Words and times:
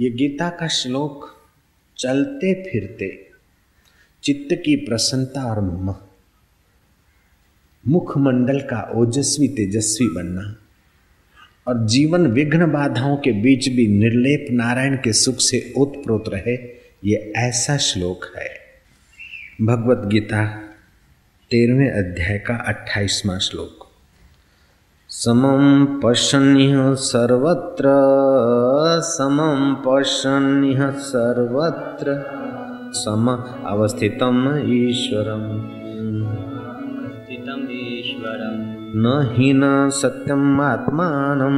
ये 0.00 0.10
गीता 0.10 0.48
का 0.50 0.68
श्लोक 0.68 1.44
चलते 1.98 2.54
फिरते, 2.54 3.30
चित्त 4.22 4.54
की 4.64 4.76
प्रसन्नता 4.76 5.42
और 5.42 5.60
मुखमंडल 7.88 8.60
का 8.60 8.92
ओजस्वी 8.94 9.48
तेजस्वी 9.48 10.08
बनना, 10.08 10.56
और 11.66 11.86
जीवन 11.86 12.26
विघ्न 12.26 12.72
बाधाओं 12.72 13.16
के 13.16 13.32
बीच 13.32 13.68
भी 13.68 13.86
निर्लेप 13.86 14.46
नारायण 14.50 14.96
के 14.96 15.12
सुख 15.12 15.36
से 15.40 15.72
ओतप्रोत 15.76 16.24
रहे, 16.28 16.54
ये 17.04 17.32
ऐसा 17.36 17.76
श्लोक 17.76 18.24
है। 18.36 18.50
भगवत 19.62 20.08
गीता, 20.08 20.56
तेरहवें 21.50 21.90
अध्याय 21.90 22.38
का 22.38 22.54
अट्ठाईसवां 22.54 23.38
श्लोक। 23.38 23.83
समं 25.16 25.86
पश्यन्यः 25.86 26.94
सर्वत्र 26.94 27.84
समं 29.00 29.74
पश्यन्यः 29.74 30.90
सर्वत्र 30.90 32.26
सम 32.92 33.44
अवस्थितम् 33.66 34.58
ईश्वरम्। 34.68 35.60
स्थितम् 37.14 37.70
ईश्वरम्। 37.70 38.64
न 38.96 39.30
हि 39.32 39.52
न 39.52 39.90
सत्यम् 39.90 40.60
आत्मानं 40.60 41.56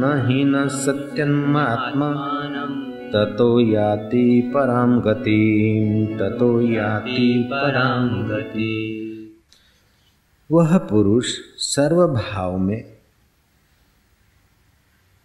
न 0.00 0.26
हि 0.26 0.44
न 0.44 0.68
सत्यम् 0.68 1.56
आत्मा। 1.56 2.06
आत्मानं। 2.06 2.84
ततो 3.12 3.60
याति 3.60 4.52
परां 4.54 5.00
गतिं 5.00 6.06
ततो 6.18 6.60
याति 6.60 7.48
परां 7.52 8.28
गति 8.28 8.97
वह 10.52 10.78
पुरुष 10.78 11.26
सर्वभाव 11.56 12.58
में 12.58 12.96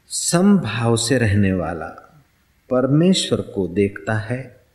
समभाव 0.07 0.95
से 0.95 1.17
रहने 1.17 1.53
वाला 1.53 2.19
परमेश्वर 2.69 3.41
को 3.41 3.67
देखता 3.67 4.13
है 4.13 4.65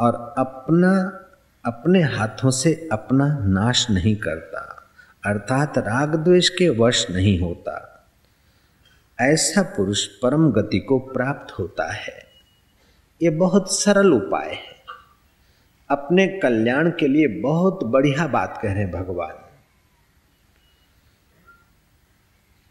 और 0.00 0.34
अपना, 0.38 1.20
अपने 1.64 2.02
हाथों 2.02 2.50
से 2.50 2.88
अपना 2.92 3.38
नाश 3.38 3.90
नहीं 3.90 4.16
करता, 4.16 4.90
अर्थात 5.26 5.78
राग 5.78 6.14
द्वेष 6.14 6.48
के 6.48 6.68
वश 6.68 7.10
नहीं 7.10 7.40
होता। 7.40 8.06
ऐसा 9.20 9.62
पुरुष 9.62 10.06
परम 10.06 10.52
गति 10.52 10.78
को 10.78 10.98
प्राप्त 10.98 11.58
होता 11.58 11.92
है। 11.92 12.26
ये 13.22 13.30
बहुत 13.30 13.80
सरल 13.80 14.12
उपाय 14.12 14.50
है। 14.50 14.75
अपने 15.90 16.26
कल्याण 16.26 16.90
के 16.90 17.08
लिए 17.08 17.26
बहुत 17.28 17.84
बढ़िया 17.84 18.26
बात 18.26 18.60
कह 18.62 18.72
रहे 18.72 18.82
हैं 18.82 18.92
भगवान। 18.92 19.34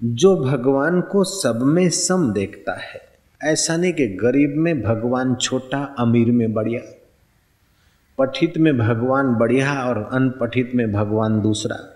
जो 0.03 0.38
भगवान 0.38 1.02
को 1.02 1.23
सब 1.23 1.61
में 1.61 1.89
सम 1.89 2.33
देखता 2.33 2.73
है, 2.73 3.02
ऐसा 3.44 3.77
नहीं 3.77 3.94
कि 3.94 4.07
गरीब 4.07 4.55
में 4.57 4.81
भगवान 4.81 5.35
छोटा, 5.35 5.95
अमीर 5.99 6.31
में 6.31 6.53
बढ़िया, 6.53 6.81
पठित 8.17 8.57
में 8.57 8.77
भगवान 8.77 9.35
बढ़िया 9.35 9.83
और 9.83 10.09
अनपठित 10.13 10.72
में 10.75 10.94
भगवान 10.94 11.41
दूसरा। 11.41 11.94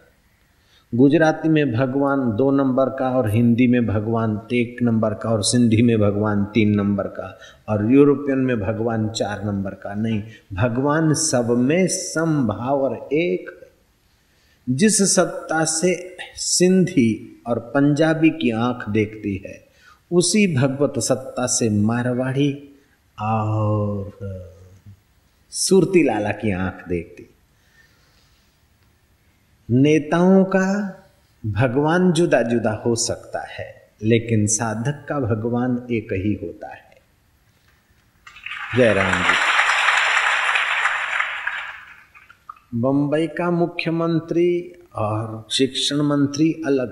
गुजराती 0.96 1.50
में 1.50 1.74
भगवान 1.74 2.32
दो 2.32 2.52
नंबर 2.52 2.90
का 2.90 3.10
और 3.10 3.30
हिंदी 3.30 3.68
में 3.68 3.88
भगवान 3.88 4.42
एक 4.54 4.78
नंबर 4.84 5.14
का 5.14 5.30
और 5.30 5.44
सिंधी 5.44 5.82
में 5.82 6.00
भगवान 6.00 6.44
तीन 6.46 6.70
नंबर 6.76 7.04
का 7.08 7.40
और 7.70 7.94
यूरोपियन 7.94 8.38
में 8.38 8.60
भगवान 8.60 9.10
चार 9.10 9.46
नंबर 9.46 9.72
का। 9.72 9.94
नहीं, 9.94 10.24
भगवान 10.54 11.14
सब 11.14 11.50
में 11.50 11.88
समभाव 11.88 12.82
और 12.82 13.10
एक 13.14 13.70
जिस 14.70 15.16
सत्ता 15.16 15.64
से 15.66 16.18
सिंधी 16.36 17.42
और 17.48 17.60
पंजाबी 17.60 18.30
की 18.30 18.52
आँख 18.52 18.90
देखती 18.90 19.44
है, 19.46 19.64
उसी 20.12 20.56
भगवत 20.56 21.00
सत्ता 21.00 21.46
से 21.46 21.70
मारवाड़ी 21.70 22.52
और 23.22 24.12
सुरती 25.50 26.04
लाला 26.04 26.32
की 26.32 26.52
आँख 26.52 26.88
देखती 26.90 27.29
नेताओं 29.72 30.44
का 30.44 30.96
भगवान 31.46 32.12
जुदा 32.12 32.42
जुदा 32.42 32.72
हो 32.86 32.96
सकता 32.96 33.40
है, 33.40 33.90
लेकिन 34.04 34.46
साधक 34.48 35.06
का 35.10 35.20
भगवान 35.20 35.88
एक 35.92 36.14
ही 36.14 36.34
होता 36.34 36.74
है। 36.74 36.98
जय 38.78 38.94
राम 38.94 39.24
जी। 39.24 39.38
बंबई 42.76 43.28
का 43.28 43.52
मुख्यमंत्री 43.52 44.76
और 44.96 45.48
शिक्षण 45.52 45.96
मंत्री 45.96 46.64
अलग, 46.66 46.90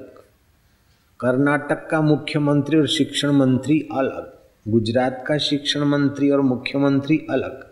कर्नाटक 1.20 1.88
का 1.92 2.02
मुख्यमंत्री 2.02 2.80
और 2.80 2.88
शिक्षण 2.88 3.32
मंत्री 3.32 3.80
अलग, 3.92 4.34
गुजरात 4.72 5.24
का 5.28 5.38
शिक्षण 5.38 5.80
मंत्री 5.80 6.30
और 6.30 6.42
मुख्यमंत्री 6.42 7.28
अलग। 7.30 7.67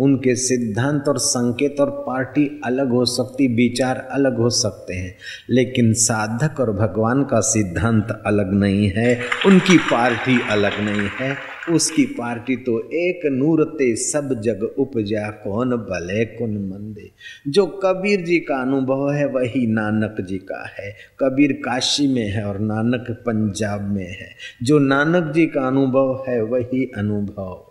उनके 0.00 0.36
सिद्धांत 0.36 1.04
और 1.08 1.18
संकेत 1.18 1.76
और 1.80 1.90
पार्टी 1.90 2.60
अलग 2.64 2.90
हो 2.90 3.04
सकती, 3.04 3.48
विचार 3.48 4.08
अलग 4.10 4.36
हो 4.36 4.50
सकते 4.50 4.94
हैं। 4.94 5.16
लेकिन 5.50 5.92
साधक 5.92 6.60
और 6.60 6.72
भगवान 6.72 7.24
का 7.24 7.40
सिद्धांत 7.40 8.22
अलग 8.26 8.54
नहीं 8.54 8.92
है, 8.96 9.20
उनकी 9.46 9.78
पार्टी 9.78 10.40
अलग 10.50 10.80
नहीं 10.80 11.08
है। 11.20 11.50
उसकी 11.70 12.04
पार्टी 12.04 12.56
तो 12.56 12.90
एक 12.92 13.26
नूरते 13.26 13.96
सब 13.96 14.40
जग 14.40 14.74
उपजा, 14.78 15.30
कौन 15.30 15.70
भले 15.70 16.24
कौन 16.24 16.50
मंदे। 16.50 17.10
जो 17.48 17.66
कबीर 17.66 18.20
जी 18.20 18.38
का 18.38 18.56
अनुभव 18.56 19.12
है, 19.12 19.26
वही 19.26 19.66
नानक 19.66 20.20
जी 20.20 20.38
का 20.38 20.74
है। 20.78 20.96
कबीर 21.20 21.52
काशी 21.52 22.14
में 22.14 22.30
है 22.30 22.44
और 22.44 22.58
नानक 22.58 23.10
पंजाब 23.10 23.82
में 23.82 24.08
है। 24.08 24.30
जो 24.62 24.78
नानक 24.78 25.32
जी 25.34 25.46
का 25.46 25.60
अनुभव 25.60 26.24
है, 26.28 26.42
वही 26.42 26.92
अनुभव 26.96 27.69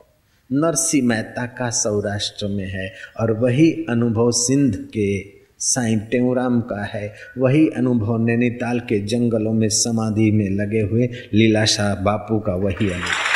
नरसी 0.52 1.02
मेहता 1.02 1.46
का 1.46 1.70
सौराष्ट्र 1.70 2.48
में 2.48 2.68
है 2.68 2.94
और 3.20 3.32
वही 3.32 3.72
अनुभव 3.90 4.32
सिंध 4.32 4.76
के 4.76 5.10
साई 5.60 5.96
टेऊराम 5.96 6.60
का 6.62 6.84
है। 6.84 7.14
वही 7.38 7.68
अनुभव 7.70 8.18
नैनीताल 8.18 8.80
के 8.80 9.00
जंगलों 9.00 9.54
में 9.54 9.70
समाधि 9.70 10.32
में 10.32 10.50
लगे 10.50 10.82
हुए 10.82 11.10
लीलाशाह 11.34 11.96
बापू 11.96 12.40
का 12.40 12.56
वही 12.56 12.90
अनुभव। 12.90 13.29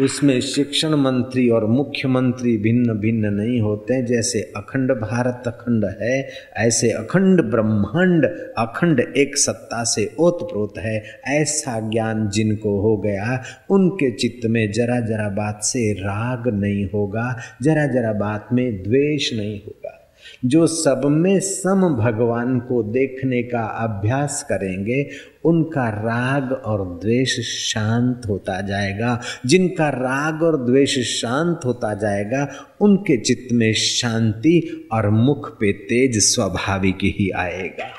उसमें 0.00 0.40
शिक्षण 0.40 0.94
मंत्री 0.94 1.48
और 1.48 1.66
मुख्यमंत्री 1.66 2.56
भिन्न 2.56 2.92
भिन्न 2.92 3.34
नहीं 3.34 3.60
होते 3.60 4.02
जैसे 4.02 4.52
अखंड 4.56 4.92
भारत 4.92 5.42
अखंड 5.46 5.84
है, 6.02 6.28
ऐसे 6.56 6.90
अखंड 6.90 7.42
ब्रह्मांड 7.42 8.24
अखंड 8.58 9.00
एक 9.16 9.38
सत्ता 9.38 9.84
से 9.84 10.14
ओतप्रोत 10.18 10.74
है। 10.78 11.04
ऐसा 11.26 11.90
ज्ञान 11.90 12.28
जिनको 12.28 12.80
हो 12.80 12.96
गया, 12.96 13.42
उनके 13.70 14.10
चित्त 14.10 14.46
में 14.46 14.72
जरा 14.72 15.00
जरा 15.00 15.28
बात 15.28 15.60
से 15.62 15.92
राग 15.92 16.48
नहीं 16.48 16.86
होगा, 16.86 17.38
जरा 17.62 17.86
जरा 17.86 18.12
बात 18.12 18.48
में 18.52 18.82
द्वेष 18.82 19.32
नहीं 19.32 19.60
होगा। 19.60 20.02
जो 20.44 20.66
सब 20.66 21.02
में 21.04 21.40
सम 21.40 21.96
भगवान 22.00 22.58
को 22.58 22.82
देखने 22.82 23.42
का 23.42 23.60
अभ्यास 23.60 24.42
करेंगे 24.42 25.08
उनका 25.46 25.88
राग 25.88 26.52
और 26.52 27.00
द्वेष 27.02 27.40
शांत 27.70 28.22
होता 28.28 28.60
जाएगा। 28.60 29.20
जिनका 29.46 29.88
राग 29.88 30.42
और 30.42 30.66
द्वेष 30.66 30.98
शांत 30.98 31.60
होता 31.64 31.94
जाएगा, 31.94 32.48
उनके 32.80 33.16
चित्त 33.16 33.52
में 33.52 33.74
शांति 33.74 34.88
और 34.92 35.10
मुख 35.10 35.56
पे 35.60 35.72
तेज 35.72 36.18
स्वाभाविक 36.18 36.98
ही 37.04 37.30
आएगा। 37.30 37.92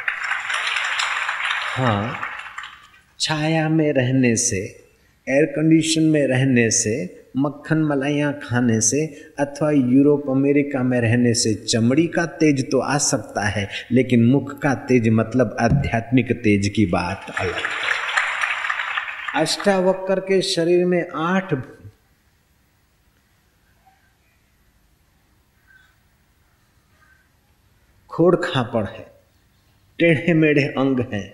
हाँ 1.75 2.15
छाया 3.19 3.69
में 3.69 3.93
रहने 3.93 4.35
से 4.35 4.57
एयर 5.29 5.45
कंडीशन 5.45 6.03
में 6.03 6.27
रहने 6.27 6.69
से 6.71 7.16
मक्खन 7.35 7.83
मलाइयाँ 7.83 8.33
खाने 8.43 8.79
से 8.81 9.05
अथवा 9.39 9.71
यूरोप, 9.71 10.29
अमेरिका 10.29 10.83
में 10.83 10.99
रहने 11.01 11.33
से 11.33 11.53
चमड़ी 11.55 12.07
का 12.07 12.25
तेज 12.25 12.69
तो 12.71 12.79
आ 12.79 12.97
सकता 12.97 13.47
है, 13.47 13.67
लेकिन 13.91 14.25
मुख 14.25 14.57
का 14.59 14.73
तेज 14.87 15.09
मतलब 15.09 15.55
आध्यात्मिक 15.61 16.31
तेज 16.33 16.67
की 16.75 16.85
बात 16.87 17.33
अलग 17.39 17.61
अष्टावक्र 19.35 20.19
के 20.19 20.41
शरीर 20.41 20.85
में 20.85 21.03
आठ 21.15 21.53
खोड़ 28.09 28.35
खापड़ 28.35 28.85
है, 28.85 29.05
टेढ़े 29.99 30.33
मेढ़े 30.33 30.63
अंग 30.77 30.99
हैं। 31.13 31.27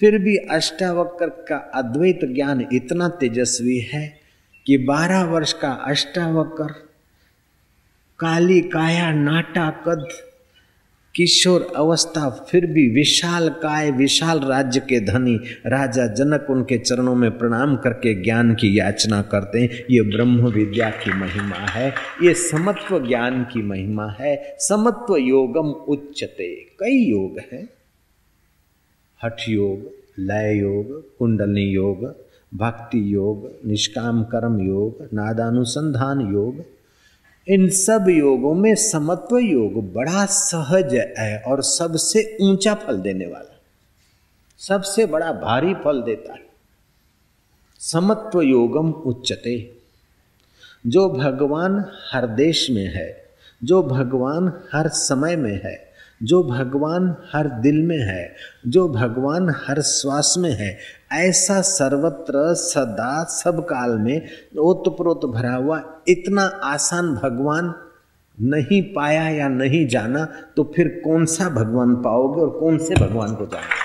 फिर 0.00 0.18
भी 0.18 0.36
अष्टावक्र 0.50 1.28
का 1.48 1.56
अद्वैत 1.74 2.20
ज्ञान 2.24 2.66
इतना 2.72 3.08
तेजस्वी 3.20 3.78
है 3.92 4.02
कि 4.66 4.76
बारह 4.78 5.24
वर्ष 5.24 5.52
का 5.52 5.70
अष्टावकर, 5.70 6.72
काली 8.18 8.60
काया 8.60 9.12
नाटा 9.12 9.70
कद, 9.70 10.08
किशोर 11.14 11.72
अवस्था 11.76 12.30
फिर 12.30 12.66
भी 12.66 12.88
विशाल 12.90 13.48
काय, 13.48 13.90
विशाल 13.90 14.40
राज्य 14.40 14.80
के 14.80 15.00
धनी, 15.00 15.36
राजा 15.66 16.06
जनक 16.06 16.46
उनके 16.50 16.78
चरणों 16.78 17.14
में 17.14 17.38
प्रणाम 17.38 17.76
करके 17.76 18.22
ज्ञान 18.22 18.54
की 18.54 18.78
याचना 18.78 19.22
करते 19.22 19.60
हैं। 19.60 19.84
ये 19.90 20.02
ब्रह्म 20.02 20.46
विद्या 20.46 20.90
की 20.90 21.12
महिमा 21.12 21.56
है, 21.56 21.94
ये 22.22 22.34
समत्व 22.34 23.06
ज्ञान 23.06 23.44
की 23.44 23.62
महिमा 23.62 24.16
है, 24.20 24.56
समत्व 24.58 25.16
योगम 25.16 25.68
उच्चते। 25.70 26.54
कई 26.54 27.04
योग 27.10 27.38
हैं। 27.52 27.68
हठ 29.24 29.40
योग, 29.48 29.92
लय 30.18 30.58
योग, 30.58 31.16
कुंडलनी 31.18 31.64
योग 31.64 32.23
भक्ति 32.56 33.14
योग, 33.14 33.50
निष्काम 33.66 34.24
कर्म 34.24 34.60
योग, 34.60 35.08
नादानुसंधान 35.14 36.20
योग, 36.20 36.64
इन 37.48 37.68
सब 37.68 38.06
योगों 38.08 38.54
में 38.54 38.74
समत्व 38.74 39.38
योग 39.38 39.92
बड़ा 39.92 40.26
सहज 40.26 41.14
है 41.18 41.38
और 41.38 41.62
सबसे 41.62 42.36
ऊँचा 42.42 42.74
फल 42.74 42.96
देने 42.96 43.26
वाला। 43.26 43.60
सबसे 44.58 45.06
बड़ा 45.06 45.32
भारी 45.32 45.74
फल 45.74 46.02
देता 46.02 46.32
है। 46.32 46.46
समत्व 47.78 48.40
योगम 48.40 48.90
उच्चते। 48.92 49.74
जो 50.86 51.08
भगवान 51.08 51.84
हर 52.12 52.26
देश 52.26 52.70
में 52.70 52.94
है, 52.94 53.24
जो 53.64 53.82
भगवान 53.82 54.52
हर 54.72 54.88
समय 54.88 55.36
में 55.36 55.60
है, 55.64 55.94
जो 56.22 56.42
भगवान 56.42 57.16
हर 57.32 57.48
दिल 57.48 57.82
में 57.82 57.98
है, 57.98 58.34
जो 58.66 58.88
भगवान 58.88 59.54
हर 59.68 59.82
श्वास 59.82 60.34
में 60.38 60.52
है 60.52 60.78
ऐसा 61.14 61.60
सर्वत्र 61.60 62.54
सदा 62.54 63.24
सब 63.30 63.64
काल 63.64 63.98
में 63.98 64.28
ओतप्रोत 64.58 65.24
भरा 65.26 65.54
हुआ, 65.54 65.82
इतना 66.08 66.42
आसान 66.64 67.14
भगवान 67.14 67.74
नहीं 68.38 68.82
पाया 68.92 69.28
या 69.28 69.48
नहीं 69.48 69.86
जाना 69.88 70.24
तो 70.56 70.72
फिर 70.76 70.88
कौन 71.04 71.24
सा 71.26 71.48
भगवान 71.48 71.94
पाओगे 71.96 72.40
और 72.40 72.50
कौन 72.60 72.78
से 72.78 72.94
भगवान 72.94 73.34
को 73.34 73.46
जानोगे 73.46 73.83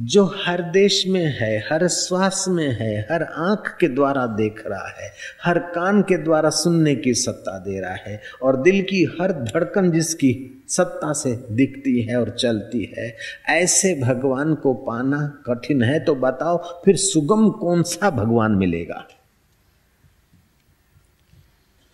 जो 0.00 0.24
हर 0.24 0.62
देश 0.62 1.04
में 1.08 1.38
है, 1.40 1.58
हर 1.58 1.88
श्वास 1.88 2.44
में 2.48 2.68
है, 2.68 3.00
हर 3.00 3.22
आँख 3.22 3.76
के 3.80 3.88
द्वारा 3.88 4.26
देख 4.26 4.62
रहा 4.66 4.88
है, 4.88 5.12
हर 5.44 5.58
कान 5.58 6.02
के 6.02 6.18
द्वारा 6.18 6.50
सुनने 6.50 6.94
की 6.94 7.14
सत्ता 7.14 7.58
दे 7.58 7.80
रहा 7.80 7.94
है 7.94 8.22
और 8.42 8.62
दिल 8.62 8.82
की 8.82 9.04
हर 9.04 9.32
धड़कन 9.32 9.90
जिसकी 9.90 10.64
सत्ता 10.68 11.12
से 11.12 11.46
दिखती 11.52 12.02
है 12.02 12.20
और 12.20 12.30
चलती 12.30 12.94
है, 12.98 13.16
ऐसे 13.48 14.00
भगवान 14.00 14.54
को 14.54 14.74
पाना 14.74 15.42
कठिन 15.46 15.82
है। 15.82 16.00
तो 16.00 16.14
बताओ, 16.14 16.82
फिर 16.84 16.96
सुगम 16.96 17.50
कौन 17.50 17.82
सा 17.82 18.10
भगवान 18.10 18.52
मिलेगा? 18.52 19.08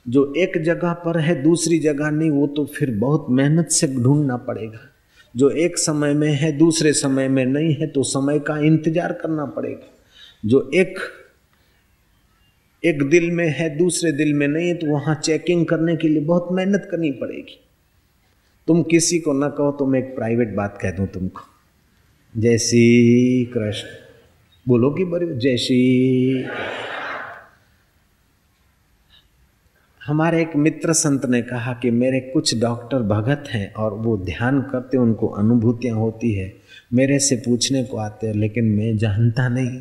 जो 0.09 0.35
एक 0.37 0.63
जगह 0.63 0.93
पर 0.93 1.19
है, 1.19 1.43
दूसरी 1.43 1.79
जगह 1.79 2.11
नहीं, 2.11 2.31
वो 2.31 2.47
तो 2.47 2.65
फिर 2.65 2.91
बहुत 2.91 3.27
मेहनत 3.31 3.69
से 3.69 3.87
ढूंढना 3.87 4.37
पड़ेगा। 4.37 4.92
जो 5.35 5.51
एक 5.51 5.79
समय 5.79 6.15
में 6.15 6.33
है, 6.33 6.51
दूसरे 6.53 6.93
समय 6.93 7.29
में 7.29 7.45
नहीं 7.47 7.75
है 7.75 7.87
तो 7.87 8.03
समय 8.05 8.39
का 8.41 8.59
इंतज़ार 8.61 9.13
करना 9.13 9.45
पड़ेगा। 9.47 9.91
जो 10.45 10.71
एक 10.75 10.99
एक 12.83 13.03
दिल 13.03 13.31
में 13.31 13.49
है, 13.49 13.69
दूसरे 13.79 14.13
दिल 14.13 14.33
में 14.35 14.47
नहीं 14.49 14.69
है 14.69 14.75
तो 14.75 14.87
वहाँ 14.87 15.15
चेकिंग 15.15 15.67
करने 15.67 15.97
के 15.97 16.09
लिए 16.09 16.25
बहुत 16.25 16.49
मेहनत 16.53 16.89
करनी 16.91 17.11
पड़ेगी। 17.13 17.59
तुम 18.69 18.83
किसी 18.83 19.19
को 19.19 19.33
ना 19.33 19.49
कहो 19.49 19.73
तो 19.73 19.87
मैं 19.87 19.99
एक 19.99 20.15
प्राइवेट 20.17 20.55
बात 20.55 20.79
कह 20.83 20.91
दूँ 20.91 21.07
तुमको। 21.09 21.49
जय 22.35 22.59
श्री 22.59 23.45
कृष्ण। 23.55 23.89
बोलो 24.67 24.91
कि 24.91 25.05
बड़ी 25.05 25.27
जय 25.35 25.57
श्री 25.57 26.45
हमारे 30.07 30.41
एक 30.43 30.57
मित्र 30.57 30.93
संत 30.93 31.25
ने 31.27 31.43
कहा 31.43 31.73
कि 31.73 31.91
मेरे 31.91 32.21
कुछ 32.21 32.61
डॉक्टर 32.61 33.03
भगत 33.03 33.45
हैं 33.49 33.73
और 33.75 33.95
वो 33.95 34.17
ध्यान 34.17 34.61
करते, 34.63 34.99
उनको 34.99 35.27
अनुभूतियाँ 35.27 35.97
होती 35.97 36.33
है। 36.33 36.53
मेरे 36.93 37.19
से 37.19 37.37
पूछने 37.37 37.85
को 37.85 37.97
आते 37.97 38.27
हैं, 38.27 38.35
लेकिन 38.35 38.65
मैं 38.65 38.97
जानता 38.97 39.49
नहीं। 39.49 39.81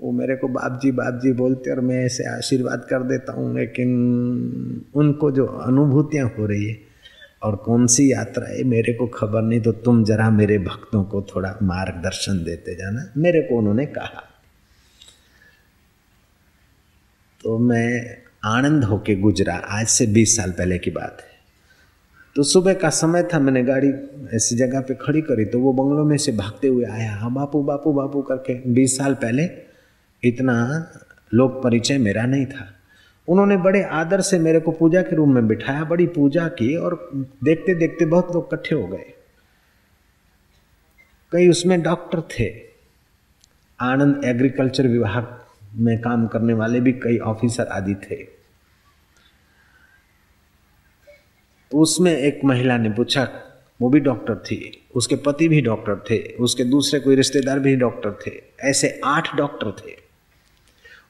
वो 0.00 0.12
मेरे 0.12 0.36
को 0.36 0.48
बाप 0.48 0.80
जी 0.82 0.90
बाप 0.92 1.20
जी 1.22 1.32
बोलते 1.32 1.70
और 1.70 1.80
मैं 1.80 2.04
ऐसे 2.04 2.24
आशीर्वाद 2.36 2.86
कर 2.90 3.02
देता 3.02 3.32
हूँ, 3.32 3.54
लेकिन 3.58 4.84
उनको 4.94 5.30
जो 5.30 5.46
अनुभूतियाँ 5.46 6.28
हो 6.38 6.46
रही 6.46 6.64
है, 6.64 6.76
और 7.42 7.56
कौन 7.56 7.86
सी 7.86 8.12
यात्रा 8.12 8.46
है, 8.48 8.64
मेरे 8.64 8.92
को 8.92 9.06
खबर 9.06 9.42
नहीं 9.42 9.60
तो 9.60 9.72
तुम 9.72 10.04
जरा 10.04 10.30
मेरे 10.30 10.58
भक्तों 10.58 11.04
को 11.04 11.22
थोड़ा 11.22 11.58
मार्गदर्शन 11.62 12.44
देते 12.44 12.74
जाना, 12.74 13.12
मेरे 13.16 13.40
को 13.40 13.58
उन्होंने 13.58 13.86
कहा। 13.86 14.24
तो 17.40 17.58
मैं 17.58 18.23
आनंद 18.44 18.84
होके 18.84 19.14
गुजरा। 19.16 19.54
आज 19.54 19.86
से 19.86 20.06
बीस 20.06 20.36
साल 20.36 20.50
पहले 20.50 20.78
की 20.78 20.90
बात 20.90 21.20
है। 21.20 21.32
तो 22.36 22.42
सुबह 22.42 22.74
का 22.74 22.88
समय 22.90 23.22
था, 23.24 23.38
मैंने 23.38 23.62
गाड़ी 23.62 23.88
ऐसी 24.36 24.56
जगह 24.56 24.80
पे 24.80 24.94
खड़ी 24.94 25.20
करी 25.20 25.44
तो 25.44 25.60
वो 25.60 25.72
बंगलों 25.72 26.04
में 26.04 26.16
से 26.16 26.32
भागते 26.32 26.68
हुए 26.68 26.84
आया। 26.84 27.12
हाँ 27.12 27.32
बापू 27.34 27.62
बापू 27.62 27.92
बापू 27.92 28.22
करके 28.22 28.54
बीस 28.70 28.96
साल 28.98 29.14
पहले 29.14 29.48
इतना 30.22 30.56
लोक 31.34 31.62
परिचय 31.64 31.98
मेरा 31.98 32.24
नहीं 32.26 32.46
था। 32.46 32.66
उन्होंने 33.28 33.56
बड़े 33.56 33.82
आदर 33.92 34.20
से 34.20 34.38
मेरे 34.38 34.60
को 34.60 34.72
पूजा 34.72 35.02
के 35.02 35.16
रूम 35.16 35.34
में 35.34 35.46
बिठाया, 35.48 35.84
बड़ी 35.84 36.06
पूजा 36.06 36.48
की 36.50 36.74
और 36.76 37.10
देखते 37.44 37.74
देखते 37.74 38.06
बहुत 38.06 38.34
लोग 38.34 38.48
इकट्ठे 38.52 38.74
हो 38.74 38.86
गए। 38.86 39.12
कई 41.32 41.48
उसमें 41.48 41.80
डॉक्टर 41.82 42.20
थे। 42.30 42.50
आनंद 43.78 44.24
एग्रीकल्चर 44.24 44.88
विभाग 44.88 45.40
में 45.76 45.98
काम 46.00 46.26
करने 46.26 46.52
वाले 46.52 46.80
भी 46.80 46.92
कई 47.02 47.18
ऑफिसर 47.26 47.66
आदि 47.68 47.94
थे 48.02 48.16
तो 48.16 48.32
उसमें 51.71 52.11
एक 52.11 52.41
महिला 52.45 52.77
ने 52.77 52.89
पूछा 52.89 53.27
वो 53.79 53.89
भी 53.89 53.99
डॉक्टर 53.99 54.35
थी 54.45 54.59
उसके 54.95 55.15
पति 55.25 55.47
भी 55.47 55.61
डॉक्टर 55.61 56.03
थे 56.09 56.19
उसके 56.39 56.63
दूसरे 56.65 56.99
कोई 56.99 57.15
रिश्तेदार 57.15 57.59
भी 57.59 57.75
डॉक्टर 57.75 58.17
थे 58.25 58.31
ऐसे 58.69 58.99
आठ 59.05 59.35
डॉक्टर 59.35 59.71
थे 59.71 59.97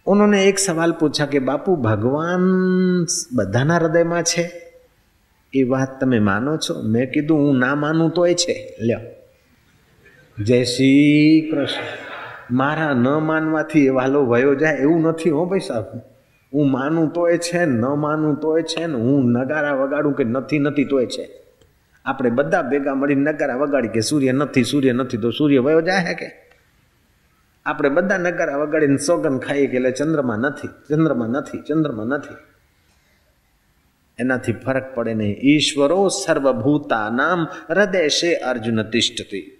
उन्होंने 0.07 0.43
एक 0.45 0.59
सवाल 0.59 0.91
पूछा 0.91 1.25
कि 1.25 1.39
बापू 1.41 1.75
भगवान 1.81 2.43
બધાના 3.33 3.75
હૃદયમાં 3.75 4.23
છે 4.23 4.45
એ 5.53 5.63
વાત 5.63 5.99
તમે 5.99 6.19
માનો 6.19 6.57
છો 6.57 6.75
મેં 6.83 7.11
કીધું 7.11 7.39
હું 7.39 7.59
ના 7.59 7.75
માનું 7.75 8.11
તોય 8.11 8.33
છે 8.33 8.55
લ્યો 8.81 9.01
જય 10.37 10.59
શ્રી 10.65 11.41
કૃષ્ણ 11.51 11.89
મારા 12.51 12.93
ન 12.93 13.07
માનવાથી 13.21 13.85
એ 13.85 13.89
વાલો 13.89 14.21
વયો 14.25 14.53
જાય 14.55 14.77
એવું 14.77 15.01
નથી 15.01 15.29
હો 15.29 15.45
ભાઈ 15.45 15.59
સાહેબ 15.61 15.87
હું 16.54 16.70
માનું 16.70 17.12
તોય 17.12 17.38
છે 17.38 17.64
ન 17.64 17.84
માનું 17.84 18.40
તોય 18.40 18.62
છે 18.62 18.86
ને 18.86 18.94
હું 18.94 19.30
નગારા 19.30 19.72
વગાડું 19.72 20.14
કે 20.14 20.24
નથી 20.24 20.58
નથી 20.58 20.84
તોય 20.84 21.06
છે. 21.06 21.28
આપણે 22.04 22.30
બધા 22.30 22.62
ભેગા 22.62 22.94
મળીને 22.94 23.32
નગારા 23.32 23.56
વગાડી 23.56 23.88
કે 23.88 24.00
સૂર્ય 24.00 24.32
નથી 24.32 24.64
સૂર્ય 24.64 24.92
નથી 24.92 25.16
તો 25.16 25.30
સૂર્ય 25.30 25.58
વયો 25.58 25.80
જાય 25.80 26.14
કે? 26.14 26.30
આપણે 27.66 27.88
બધા 27.88 28.18
નગારા 28.18 28.56
વગાડીને 28.56 28.96
સોગન 28.96 29.38
ખાઈએ 29.38 29.66
કે 29.66 29.76
એટલે 29.76 29.90
ચંદ્રમાં 29.90 30.38
નથી 30.38 30.68
ચંદ્રમાં 30.68 31.28
નથી 31.28 31.58
ચંદ્રમાં 31.58 32.06
નથી. 32.06 32.34
એનાથી 34.18 34.52
ફરક 34.52 34.94
પડે 34.94 35.14
નહીં. 35.14 35.36
ઈશ્વરો 35.42 36.08
સર્વભૂતા 36.08 37.10
નામ 37.10 37.46
હૃદય 37.70 38.08
છે 38.08 38.34
અર્જુન 38.34 38.82
તિષ્ઠતી. 38.82 39.58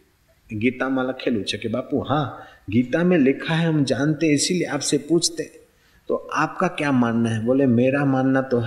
ગીતામાં 0.52 1.04
લખેલું 1.04 1.44
છે 1.44 1.58
કે 1.58 1.68
બાપુ, 1.68 1.98
હા 1.98 2.46
ગીતા 2.68 3.04
મેં 3.04 3.18
લિખા 3.18 3.54
હે 3.54 3.66
હમ 3.66 3.82
જાનતે 3.82 4.26
ઇસીલિએ 4.26 4.66
આપસે 4.66 4.96
પૂછતે. 4.98 5.63
तो 6.08 6.16
आपका 6.34 6.68
क्या 6.68 6.92
मानना 6.92 7.30
है? 7.30 7.44
बोले, 7.44 7.66
मेरा 7.66 8.04
मानना 8.04 8.40
तो 8.42 8.60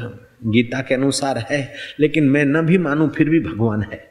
गीता 0.45 0.81
के 0.81 0.95
अनुसार 0.95 1.37
है, 1.37 1.73
लेकिन 1.99 2.29
मैं 2.29 2.45
न 2.45 2.61
भी 2.61 2.77
मानूं, 2.77 3.09
फिर 3.09 3.29
भी 3.29 3.39
भगवान 3.39 3.81
है। 3.83 4.05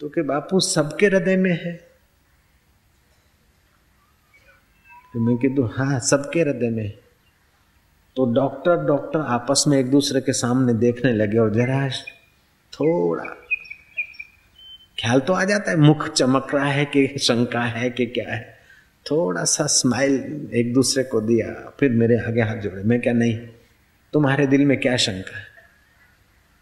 तो 0.00 0.08
कि 0.08 0.22
बापू, 0.22 0.60
सबके 0.60 1.06
हृदय 1.06 1.36
में 1.36 1.52
है। 1.52 1.74
तो 5.12 5.20
मैं 5.20 5.36
कीधु 5.36 5.62
हाँ 5.66 5.98
सबके 6.00 6.40
हृदय 6.40 6.70
में 6.70 6.92
तो 8.16 8.24
डॉक्टर 8.34 8.76
डॉक्टर 8.76 9.20
आपस 9.20 9.64
में 9.68 9.78
एक 9.78 9.90
दूसरे 9.90 10.20
के 10.20 10.32
सामने 10.32 10.74
देखने 10.74 11.12
लगे 11.12 11.38
और 11.38 11.52
जरा 11.54 11.88
थोड़ा 12.72 13.24
ख्याल 14.98 15.20
तो 15.20 15.32
आ 15.32 15.44
जाता 15.44 15.70
है, 15.70 15.76
मुख 15.76 16.08
चमक 16.08 16.54
रहा 16.54 16.66
है 16.66 16.84
कि 16.84 17.06
शंका 17.18 17.60
है 17.60 17.90
कि 17.90 18.06
क्या 18.06 18.34
है। 18.34 18.55
थोड़ा 19.05 19.43
सा 19.45 19.65
स्माइल 19.73 20.15
एक 20.53 20.73
दूसरे 20.73 21.03
को 21.03 21.21
दिया 21.21 21.47
फिर 21.79 21.91
मेरे 21.93 22.17
आगे 22.21 22.41
हाथ 22.41 22.57
जोड़े 22.57 22.83
मैं 22.83 22.99
क्या 23.01 23.13
नहीं 23.13 23.37
तुम्हारे 24.13 24.47
दिल 24.47 24.65
में 24.65 24.77
क्या 24.79 24.97
शंका 24.97 25.37
है 25.37 25.49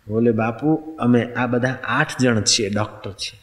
બોલે 0.07 0.31
બાપુ 0.31 0.69
અમે 0.99 1.21
આ 1.35 1.47
બધા 1.47 1.71
આઠ 1.95 2.13
જણ 2.19 2.45
છીએ 2.45 2.69
ડૉક્ટર 2.69 3.11
છીએ 3.15 3.39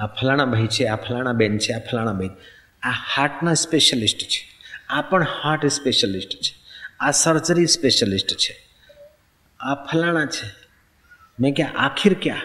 આ 0.00 0.08
ફલાણા 0.16 0.46
ભાઈ 0.46 0.70
છે 0.76 0.86
આ 0.86 0.96
ફલાણા 0.96 1.32
બેન 1.32 1.58
છે 1.58 1.74
આ 1.74 1.82
ફલાણા 1.88 2.16
બેન 2.20 2.32
આ 2.82 2.94
હાર્ટના 3.10 3.56
સ્પેશિયલિસ્ટ 3.64 4.24
છે 4.28 4.40
આ 4.88 5.02
પણ 5.02 5.28
હાર્ટ 5.34 5.68
સ્પેશિયલિસ્ટ 5.70 6.34
છે 6.40 6.54
આ 7.00 7.12
સર્જરી 7.16 7.68
સ્પેશિયલિસ્ટ 7.76 8.34
છે 8.36 8.56
આ 9.60 9.76
ફલાણા 9.86 10.26
છે 10.28 10.48
मैं 11.38 11.52
क्या 11.52 11.68
आखिर 11.78 12.14
क्या 12.22 12.38